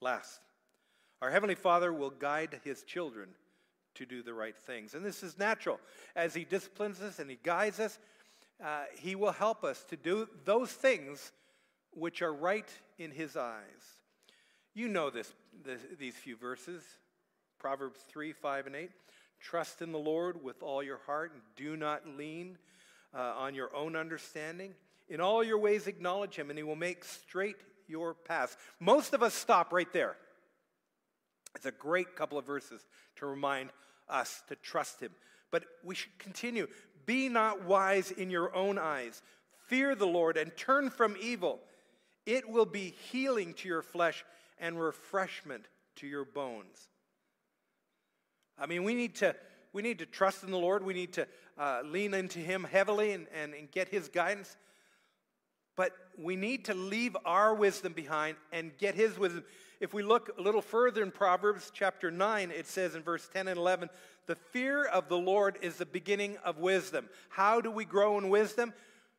Last, 0.00 0.40
our 1.22 1.30
Heavenly 1.30 1.54
Father 1.54 1.92
will 1.92 2.10
guide 2.10 2.60
His 2.64 2.82
children 2.82 3.30
to 3.94 4.04
do 4.04 4.22
the 4.22 4.34
right 4.34 4.56
things. 4.56 4.94
And 4.94 5.04
this 5.04 5.22
is 5.22 5.38
natural. 5.38 5.80
As 6.14 6.34
He 6.34 6.44
disciplines 6.44 7.00
us 7.00 7.18
and 7.18 7.30
He 7.30 7.38
guides 7.42 7.80
us, 7.80 7.98
uh, 8.62 8.84
He 8.98 9.14
will 9.14 9.32
help 9.32 9.64
us 9.64 9.84
to 9.90 9.96
do 9.96 10.28
those 10.44 10.70
things 10.70 11.32
which 11.92 12.22
are 12.22 12.32
right 12.32 12.68
in 12.98 13.10
His 13.10 13.36
eyes. 13.36 13.62
You 14.74 14.88
know 14.88 15.08
this, 15.08 15.32
this 15.64 15.80
these 15.98 16.14
few 16.14 16.36
verses 16.36 16.82
Proverbs 17.58 18.00
3, 18.08 18.32
5, 18.32 18.66
and 18.66 18.76
8. 18.76 18.90
Trust 19.40 19.82
in 19.82 19.92
the 19.92 19.98
Lord 19.98 20.42
with 20.42 20.62
all 20.62 20.82
your 20.82 21.00
heart 21.06 21.32
and 21.32 21.42
do 21.56 21.76
not 21.76 22.06
lean 22.06 22.58
uh, 23.14 23.34
on 23.38 23.54
your 23.54 23.74
own 23.74 23.96
understanding. 23.96 24.74
In 25.08 25.20
all 25.20 25.44
your 25.44 25.58
ways, 25.58 25.86
acknowledge 25.86 26.36
him, 26.36 26.50
and 26.50 26.58
he 26.58 26.62
will 26.62 26.76
make 26.76 27.04
straight 27.04 27.56
your 27.88 28.14
path. 28.14 28.56
Most 28.80 29.14
of 29.14 29.22
us 29.22 29.34
stop 29.34 29.72
right 29.72 29.92
there. 29.92 30.16
It's 31.54 31.66
a 31.66 31.72
great 31.72 32.16
couple 32.16 32.38
of 32.38 32.44
verses 32.44 32.86
to 33.16 33.26
remind 33.26 33.70
us 34.08 34.42
to 34.48 34.56
trust 34.56 35.00
him. 35.00 35.12
But 35.50 35.64
we 35.84 35.94
should 35.94 36.18
continue. 36.18 36.66
Be 37.06 37.28
not 37.28 37.64
wise 37.64 38.10
in 38.10 38.30
your 38.30 38.54
own 38.54 38.78
eyes. 38.78 39.22
Fear 39.66 39.94
the 39.94 40.06
Lord 40.06 40.36
and 40.36 40.54
turn 40.56 40.90
from 40.90 41.16
evil. 41.20 41.60
It 42.26 42.48
will 42.48 42.66
be 42.66 42.94
healing 43.10 43.54
to 43.54 43.68
your 43.68 43.82
flesh 43.82 44.24
and 44.58 44.80
refreshment 44.80 45.66
to 45.96 46.06
your 46.06 46.24
bones. 46.24 46.88
I 48.58 48.66
mean, 48.66 48.84
we 48.84 48.94
need 48.94 49.16
to, 49.16 49.34
we 49.76 49.82
need 49.82 49.98
to 49.98 50.06
trust 50.06 50.42
in 50.42 50.50
the 50.50 50.56
Lord. 50.56 50.82
We 50.82 50.94
need 50.94 51.12
to 51.12 51.28
uh, 51.58 51.82
lean 51.84 52.14
into 52.14 52.38
Him 52.38 52.64
heavily 52.64 53.12
and, 53.12 53.26
and, 53.34 53.52
and 53.52 53.70
get 53.70 53.90
His 53.90 54.08
guidance. 54.08 54.56
But 55.76 55.92
we 56.16 56.34
need 56.34 56.64
to 56.64 56.74
leave 56.74 57.14
our 57.26 57.54
wisdom 57.54 57.92
behind 57.92 58.38
and 58.52 58.72
get 58.78 58.94
His 58.94 59.18
wisdom. 59.18 59.44
If 59.78 59.92
we 59.92 60.02
look 60.02 60.30
a 60.38 60.40
little 60.40 60.62
further 60.62 61.02
in 61.02 61.10
Proverbs 61.10 61.70
chapter 61.74 62.10
9, 62.10 62.52
it 62.52 62.66
says 62.66 62.94
in 62.94 63.02
verse 63.02 63.28
10 63.30 63.48
and 63.48 63.58
11, 63.58 63.90
the 64.26 64.36
fear 64.36 64.86
of 64.86 65.10
the 65.10 65.18
Lord 65.18 65.58
is 65.60 65.76
the 65.76 65.84
beginning 65.84 66.38
of 66.42 66.56
wisdom. 66.56 67.10
How 67.28 67.60
do 67.60 67.70
we 67.70 67.84
grow 67.84 68.16
in 68.16 68.30
wisdom? 68.30 68.72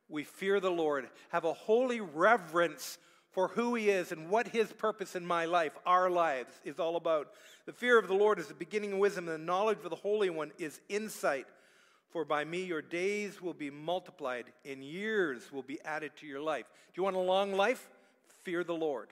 We 0.08 0.24
fear 0.24 0.58
the 0.58 0.72
Lord, 0.72 1.08
have 1.28 1.44
a 1.44 1.52
holy 1.52 2.00
reverence 2.00 2.98
for 3.30 3.48
who 3.48 3.74
He 3.74 3.90
is 3.90 4.12
and 4.12 4.30
what 4.30 4.48
His 4.48 4.72
purpose 4.72 5.14
in 5.14 5.26
my 5.26 5.44
life, 5.44 5.72
our 5.86 6.10
lives, 6.10 6.52
is 6.64 6.78
all 6.78 6.96
about. 6.96 7.28
The 7.66 7.72
fear 7.72 7.98
of 7.98 8.08
the 8.08 8.14
Lord 8.14 8.38
is 8.38 8.46
the 8.46 8.54
beginning 8.54 8.94
of 8.94 8.98
wisdom, 8.98 9.28
and 9.28 9.34
the 9.34 9.44
knowledge 9.44 9.78
of 9.84 9.90
the 9.90 9.96
Holy 9.96 10.30
One 10.30 10.52
is 10.58 10.80
insight. 10.88 11.46
For 12.10 12.24
by 12.24 12.44
me 12.44 12.64
your 12.64 12.80
days 12.82 13.42
will 13.42 13.54
be 13.54 13.70
multiplied, 13.70 14.46
and 14.64 14.82
years 14.82 15.52
will 15.52 15.62
be 15.62 15.80
added 15.84 16.12
to 16.20 16.26
your 16.26 16.40
life. 16.40 16.64
Do 16.94 17.00
you 17.00 17.02
want 17.04 17.16
a 17.16 17.20
long 17.20 17.52
life? 17.52 17.88
Fear 18.44 18.64
the 18.64 18.74
Lord. 18.74 19.08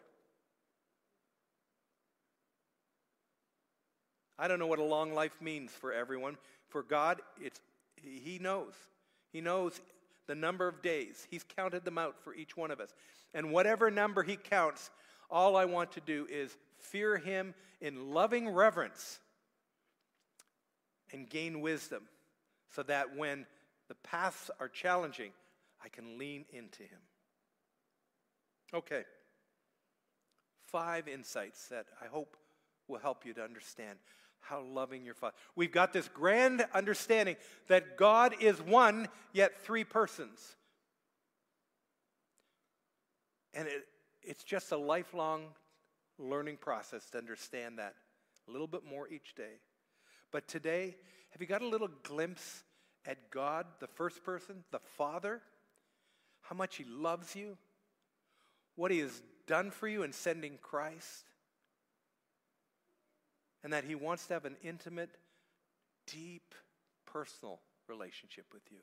I 4.39 4.49
don't 4.49 4.59
know 4.59 4.67
what 4.67 4.79
a 4.79 4.85
long 4.85 5.14
life 5.14 5.37
means 5.41 5.71
for 5.73 5.93
everyone. 5.93 6.37
For 6.69 6.83
God, 6.83 7.21
it's, 7.41 7.61
He 7.97 8.39
knows. 8.39 8.73
He 9.33 9.41
knows 9.41 9.81
the 10.27 10.35
number 10.35 10.68
of 10.68 10.83
days. 10.83 11.27
He's 11.31 11.45
counted 11.45 11.85
them 11.85 11.99
out 11.99 12.16
for 12.22 12.35
each 12.35 12.57
one 12.57 12.70
of 12.70 12.81
us. 12.81 12.95
And 13.35 13.51
whatever 13.53 13.91
number 13.91 14.22
He 14.22 14.37
counts, 14.37 14.91
all 15.31 15.57
I 15.57 15.64
want 15.64 15.93
to 15.93 16.01
do 16.01 16.27
is 16.31 16.57
fear 16.79 17.16
Him 17.16 17.55
in 17.81 18.12
loving 18.12 18.49
reverence 18.49 19.20
and 21.12 21.29
gain 21.29 21.61
wisdom 21.61 22.03
so 22.74 22.83
that 22.85 23.16
when 23.16 23.47
the 23.89 23.95
paths 23.97 24.51
are 24.61 24.68
challenging, 24.68 25.31
I 25.85 25.89
can 25.89 26.18
lean 26.18 26.45
into 26.51 26.83
Him. 26.83 27.01
Okay. 28.74 29.05
Five 30.66 31.07
insights 31.09 31.68
that 31.68 31.87
I 32.03 32.07
hope 32.07 32.37
will 32.89 32.99
help 32.99 33.24
you 33.24 33.33
to 33.35 33.43
understand 33.43 33.99
how 34.49 34.63
loving 34.63 35.05
your 35.05 35.15
Father. 35.15 35.35
We've 35.55 35.73
got 35.73 35.93
this 35.93 36.09
grand 36.09 36.65
understanding 36.73 37.37
that 37.69 37.97
God 37.97 38.35
is 38.41 38.61
one, 38.61 39.09
yet 39.33 39.61
three 39.63 39.85
persons. 39.85 40.57
And 43.55 43.67
it, 43.69 43.87
it's 44.23 44.45
just 44.45 44.73
a 44.73 44.77
lifelong 44.77 45.47
learning 46.19 46.59
process 46.59 47.09
to 47.11 47.19
understand 47.19 47.79
that 47.79 47.95
a 48.49 48.53
little 48.53 48.67
bit 48.67 48.85
more 48.85 49.09
each 49.09 49.35
day. 49.35 49.61
But 50.31 50.47
today, 50.49 50.97
have 51.31 51.41
you 51.41 51.47
got 51.47 51.63
a 51.63 51.69
little 51.69 51.91
glimpse 52.03 52.63
at 53.07 53.31
God, 53.31 53.67
the 53.81 53.87
first 53.87 54.25
person, 54.25 54.65
the 54.71 54.79
Father? 54.79 55.41
How 56.43 56.55
much 56.55 56.77
He 56.77 56.85
loves 56.85 57.35
you? 57.35 57.57
What 58.77 58.91
He 58.91 59.01
has 59.01 59.23
done 59.47 59.71
for 59.71 59.89
you 59.89 60.03
in 60.03 60.13
sending 60.13 60.59
Christ? 60.61 61.25
And 63.67 63.73
that 63.73 63.83
He 63.83 63.97
wants 63.97 64.29
to 64.29 64.35
have 64.35 64.45
an 64.45 64.55
intimate, 64.62 65.11
deep, 66.07 66.55
personal 67.05 67.59
relationship 67.89 68.45
with 68.55 68.62
you. 68.71 68.79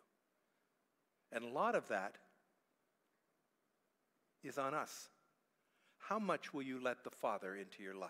And 1.32 1.46
a 1.46 1.48
lot 1.48 1.76
of 1.76 1.88
that 1.88 2.16
is 4.44 4.58
on 4.58 4.74
us. 4.74 5.08
How 6.00 6.20
much 6.20 6.54
will 6.54 6.64
you 6.64 6.84
let 6.84 7.06
the 7.06 7.12
Father 7.12 7.56
into 7.56 7.82
your 7.82 7.96
life? 7.96 8.10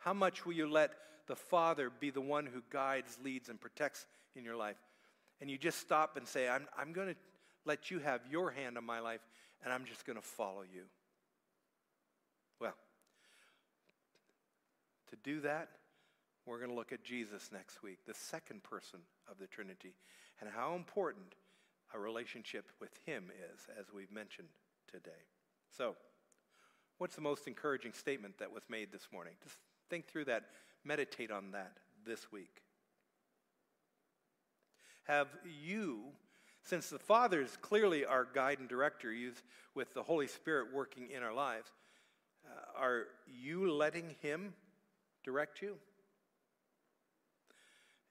How 0.00 0.12
much 0.12 0.44
will 0.44 0.52
you 0.52 0.70
let 0.70 0.90
the 1.28 1.34
Father 1.34 1.90
be 1.98 2.10
the 2.10 2.20
one 2.20 2.44
who 2.44 2.62
guides, 2.68 3.16
leads, 3.24 3.48
and 3.48 3.58
protects 3.58 4.04
in 4.36 4.44
your 4.44 4.56
life? 4.56 4.76
And 5.40 5.50
you 5.50 5.56
just 5.56 5.78
stop 5.78 6.18
and 6.18 6.28
say, 6.28 6.46
I'm, 6.46 6.68
I'm 6.76 6.92
going 6.92 7.08
to 7.08 7.16
let 7.64 7.90
you 7.90 8.00
have 8.00 8.20
your 8.30 8.50
hand 8.50 8.76
on 8.76 8.84
my 8.84 9.00
life, 9.00 9.22
and 9.64 9.72
I'm 9.72 9.86
just 9.86 10.04
going 10.04 10.18
to 10.18 10.26
follow 10.26 10.60
you. 10.60 10.82
Well, 12.60 12.74
to 15.10 15.16
do 15.22 15.40
that, 15.40 15.68
we're 16.46 16.58
going 16.58 16.70
to 16.70 16.76
look 16.76 16.92
at 16.92 17.04
Jesus 17.04 17.50
next 17.52 17.82
week, 17.82 17.98
the 18.06 18.14
second 18.14 18.62
person 18.62 19.00
of 19.30 19.38
the 19.38 19.46
Trinity, 19.46 19.94
and 20.40 20.48
how 20.50 20.74
important 20.74 21.34
a 21.94 21.98
relationship 21.98 22.72
with 22.80 22.90
Him 23.04 23.30
is, 23.52 23.66
as 23.78 23.86
we've 23.94 24.10
mentioned 24.10 24.48
today. 24.90 25.10
So, 25.76 25.96
what's 26.98 27.14
the 27.14 27.20
most 27.20 27.46
encouraging 27.46 27.92
statement 27.92 28.38
that 28.38 28.52
was 28.52 28.62
made 28.68 28.92
this 28.92 29.08
morning? 29.12 29.34
Just 29.42 29.56
think 29.88 30.06
through 30.06 30.24
that, 30.26 30.44
meditate 30.84 31.30
on 31.30 31.52
that 31.52 31.76
this 32.06 32.32
week. 32.32 32.62
Have 35.04 35.28
you, 35.44 36.04
since 36.62 36.88
the 36.88 36.98
Father 36.98 37.40
is 37.40 37.56
clearly 37.60 38.04
our 38.04 38.26
guide 38.32 38.60
and 38.60 38.68
director, 38.68 39.12
with 39.74 39.94
the 39.94 40.02
Holy 40.02 40.26
Spirit 40.26 40.68
working 40.72 41.10
in 41.10 41.22
our 41.22 41.32
lives, 41.34 41.70
uh, 42.46 42.80
are 42.80 43.06
you 43.26 43.72
letting 43.72 44.16
Him 44.22 44.54
direct 45.24 45.62
you? 45.62 45.76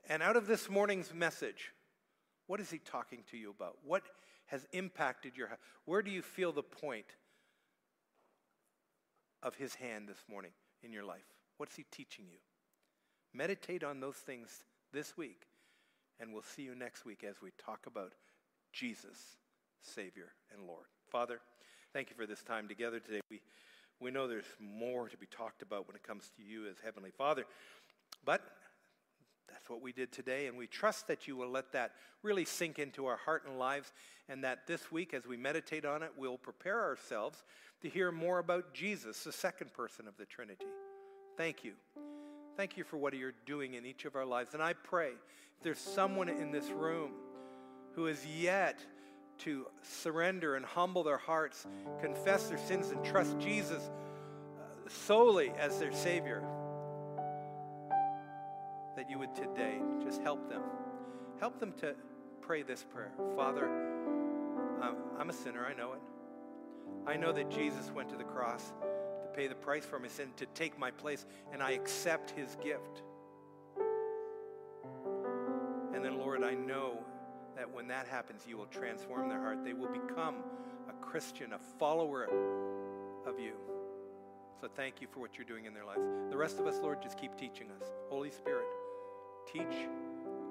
And 0.07 0.23
out 0.23 0.35
of 0.35 0.47
this 0.47 0.69
morning's 0.69 1.13
message, 1.13 1.71
what 2.47 2.59
is 2.59 2.71
He 2.71 2.79
talking 2.79 3.23
to 3.31 3.37
you 3.37 3.51
about? 3.51 3.77
What 3.83 4.03
has 4.47 4.65
impacted 4.71 5.37
your 5.37 5.47
heart? 5.47 5.59
Where 5.85 6.01
do 6.01 6.09
you 6.09 6.21
feel 6.21 6.51
the 6.51 6.63
point 6.63 7.05
of 9.43 9.55
His 9.55 9.75
hand 9.75 10.07
this 10.07 10.23
morning 10.29 10.51
in 10.81 10.91
your 10.91 11.03
life? 11.03 11.25
What's 11.57 11.75
He 11.75 11.85
teaching 11.91 12.25
you? 12.31 12.39
Meditate 13.33 13.83
on 13.83 13.99
those 13.99 14.15
things 14.15 14.63
this 14.91 15.15
week, 15.15 15.43
and 16.19 16.33
we'll 16.33 16.41
see 16.41 16.63
you 16.63 16.73
next 16.73 17.05
week 17.05 17.23
as 17.23 17.35
we 17.41 17.51
talk 17.63 17.85
about 17.85 18.13
Jesus, 18.73 19.37
Savior 19.81 20.31
and 20.51 20.65
Lord. 20.65 20.87
Father, 21.11 21.39
thank 21.93 22.09
you 22.09 22.15
for 22.15 22.25
this 22.25 22.41
time 22.43 22.67
together 22.67 22.99
today. 22.99 23.21
We, 23.29 23.41
we 23.99 24.11
know 24.11 24.27
there's 24.27 24.45
more 24.59 25.09
to 25.09 25.17
be 25.17 25.25
talked 25.25 25.61
about 25.61 25.87
when 25.87 25.95
it 25.95 26.03
comes 26.03 26.31
to 26.37 26.43
you 26.43 26.67
as 26.67 26.77
Heavenly 26.83 27.11
Father, 27.11 27.45
but 28.25 28.41
that's 29.49 29.69
what 29.69 29.81
we 29.81 29.91
did 29.91 30.11
today, 30.11 30.47
and 30.47 30.57
we 30.57 30.67
trust 30.67 31.07
that 31.07 31.27
you 31.27 31.35
will 31.35 31.49
let 31.49 31.71
that 31.73 31.91
really 32.21 32.45
sink 32.45 32.79
into 32.79 33.05
our 33.05 33.17
heart 33.17 33.43
and 33.47 33.57
lives, 33.57 33.91
and 34.27 34.43
that 34.43 34.67
this 34.67 34.91
week, 34.91 35.13
as 35.13 35.25
we 35.25 35.37
meditate 35.37 35.85
on 35.85 36.03
it, 36.03 36.11
we'll 36.17 36.37
prepare 36.37 36.81
ourselves 36.81 37.43
to 37.81 37.89
hear 37.89 38.11
more 38.11 38.39
about 38.39 38.73
Jesus, 38.73 39.23
the 39.23 39.31
second 39.31 39.73
person 39.73 40.07
of 40.07 40.15
the 40.17 40.25
Trinity. 40.25 40.65
Thank 41.37 41.63
you. 41.63 41.73
Thank 42.57 42.77
you 42.77 42.83
for 42.83 42.97
what 42.97 43.13
you're 43.13 43.33
doing 43.45 43.75
in 43.75 43.85
each 43.85 44.05
of 44.05 44.15
our 44.15 44.25
lives. 44.25 44.53
And 44.53 44.61
I 44.61 44.73
pray 44.73 45.11
if 45.11 45.63
there's 45.63 45.79
someone 45.79 46.27
in 46.29 46.51
this 46.51 46.69
room 46.69 47.11
who 47.93 48.07
is 48.07 48.25
yet 48.25 48.79
to 49.39 49.67
surrender 49.81 50.55
and 50.55 50.65
humble 50.65 51.03
their 51.03 51.17
hearts, 51.17 51.67
confess 52.01 52.47
their 52.47 52.57
sins, 52.57 52.89
and 52.91 53.03
trust 53.03 53.39
Jesus 53.39 53.89
uh, 54.59 54.89
solely 54.89 55.51
as 55.57 55.79
their 55.79 55.91
Savior, 55.91 56.43
that 58.95 59.09
you 59.09 59.17
would 59.17 59.33
today 59.35 59.79
just 60.03 60.21
help 60.21 60.49
them. 60.49 60.61
Help 61.39 61.59
them 61.59 61.73
to 61.79 61.95
pray 62.41 62.63
this 62.63 62.83
prayer 62.83 63.11
Father, 63.35 63.69
I'm 65.19 65.29
a 65.29 65.33
sinner, 65.33 65.65
I 65.65 65.73
know 65.73 65.93
it. 65.93 65.99
I 67.05 67.17
know 67.17 67.33
that 67.33 67.51
Jesus 67.51 67.91
went 67.91 68.09
to 68.09 68.15
the 68.15 68.23
cross 68.23 68.71
to 69.21 69.27
pay 69.35 69.47
the 69.47 69.55
price 69.55 69.83
for 69.83 69.99
my 69.99 70.07
sin, 70.07 70.29
to 70.37 70.45
take 70.47 70.79
my 70.79 70.91
place, 70.91 71.25
and 71.51 71.61
I 71.61 71.71
accept 71.71 72.31
his 72.31 72.55
gift. 72.63 73.03
And 75.93 76.03
then, 76.03 76.17
Lord, 76.17 76.43
I 76.43 76.53
know 76.53 76.99
that 77.59 77.69
when 77.69 77.89
that 77.89 78.07
happens, 78.07 78.43
you 78.47 78.55
will 78.55 78.67
transform 78.67 79.27
their 79.27 79.41
heart. 79.41 79.65
They 79.65 79.73
will 79.73 79.91
become 79.91 80.35
a 80.87 80.93
Christian, 81.05 81.51
a 81.51 81.59
follower 81.77 82.23
of 83.27 83.37
you. 83.37 83.51
So 84.61 84.69
thank 84.73 85.01
you 85.01 85.07
for 85.11 85.19
what 85.19 85.37
you're 85.37 85.45
doing 85.45 85.65
in 85.65 85.73
their 85.73 85.83
lives. 85.83 86.01
The 86.29 86.37
rest 86.37 86.59
of 86.59 86.67
us, 86.67 86.79
Lord, 86.81 87.01
just 87.01 87.19
keep 87.19 87.35
teaching 87.35 87.67
us. 87.81 87.87
Holy 88.09 88.31
Spirit, 88.31 88.65
teach, 89.51 89.87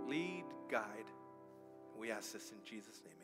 lead, 0.06 0.44
guide. 0.70 1.08
We 1.98 2.10
ask 2.10 2.32
this 2.32 2.50
in 2.50 2.58
Jesus' 2.62 3.00
name. 3.02 3.17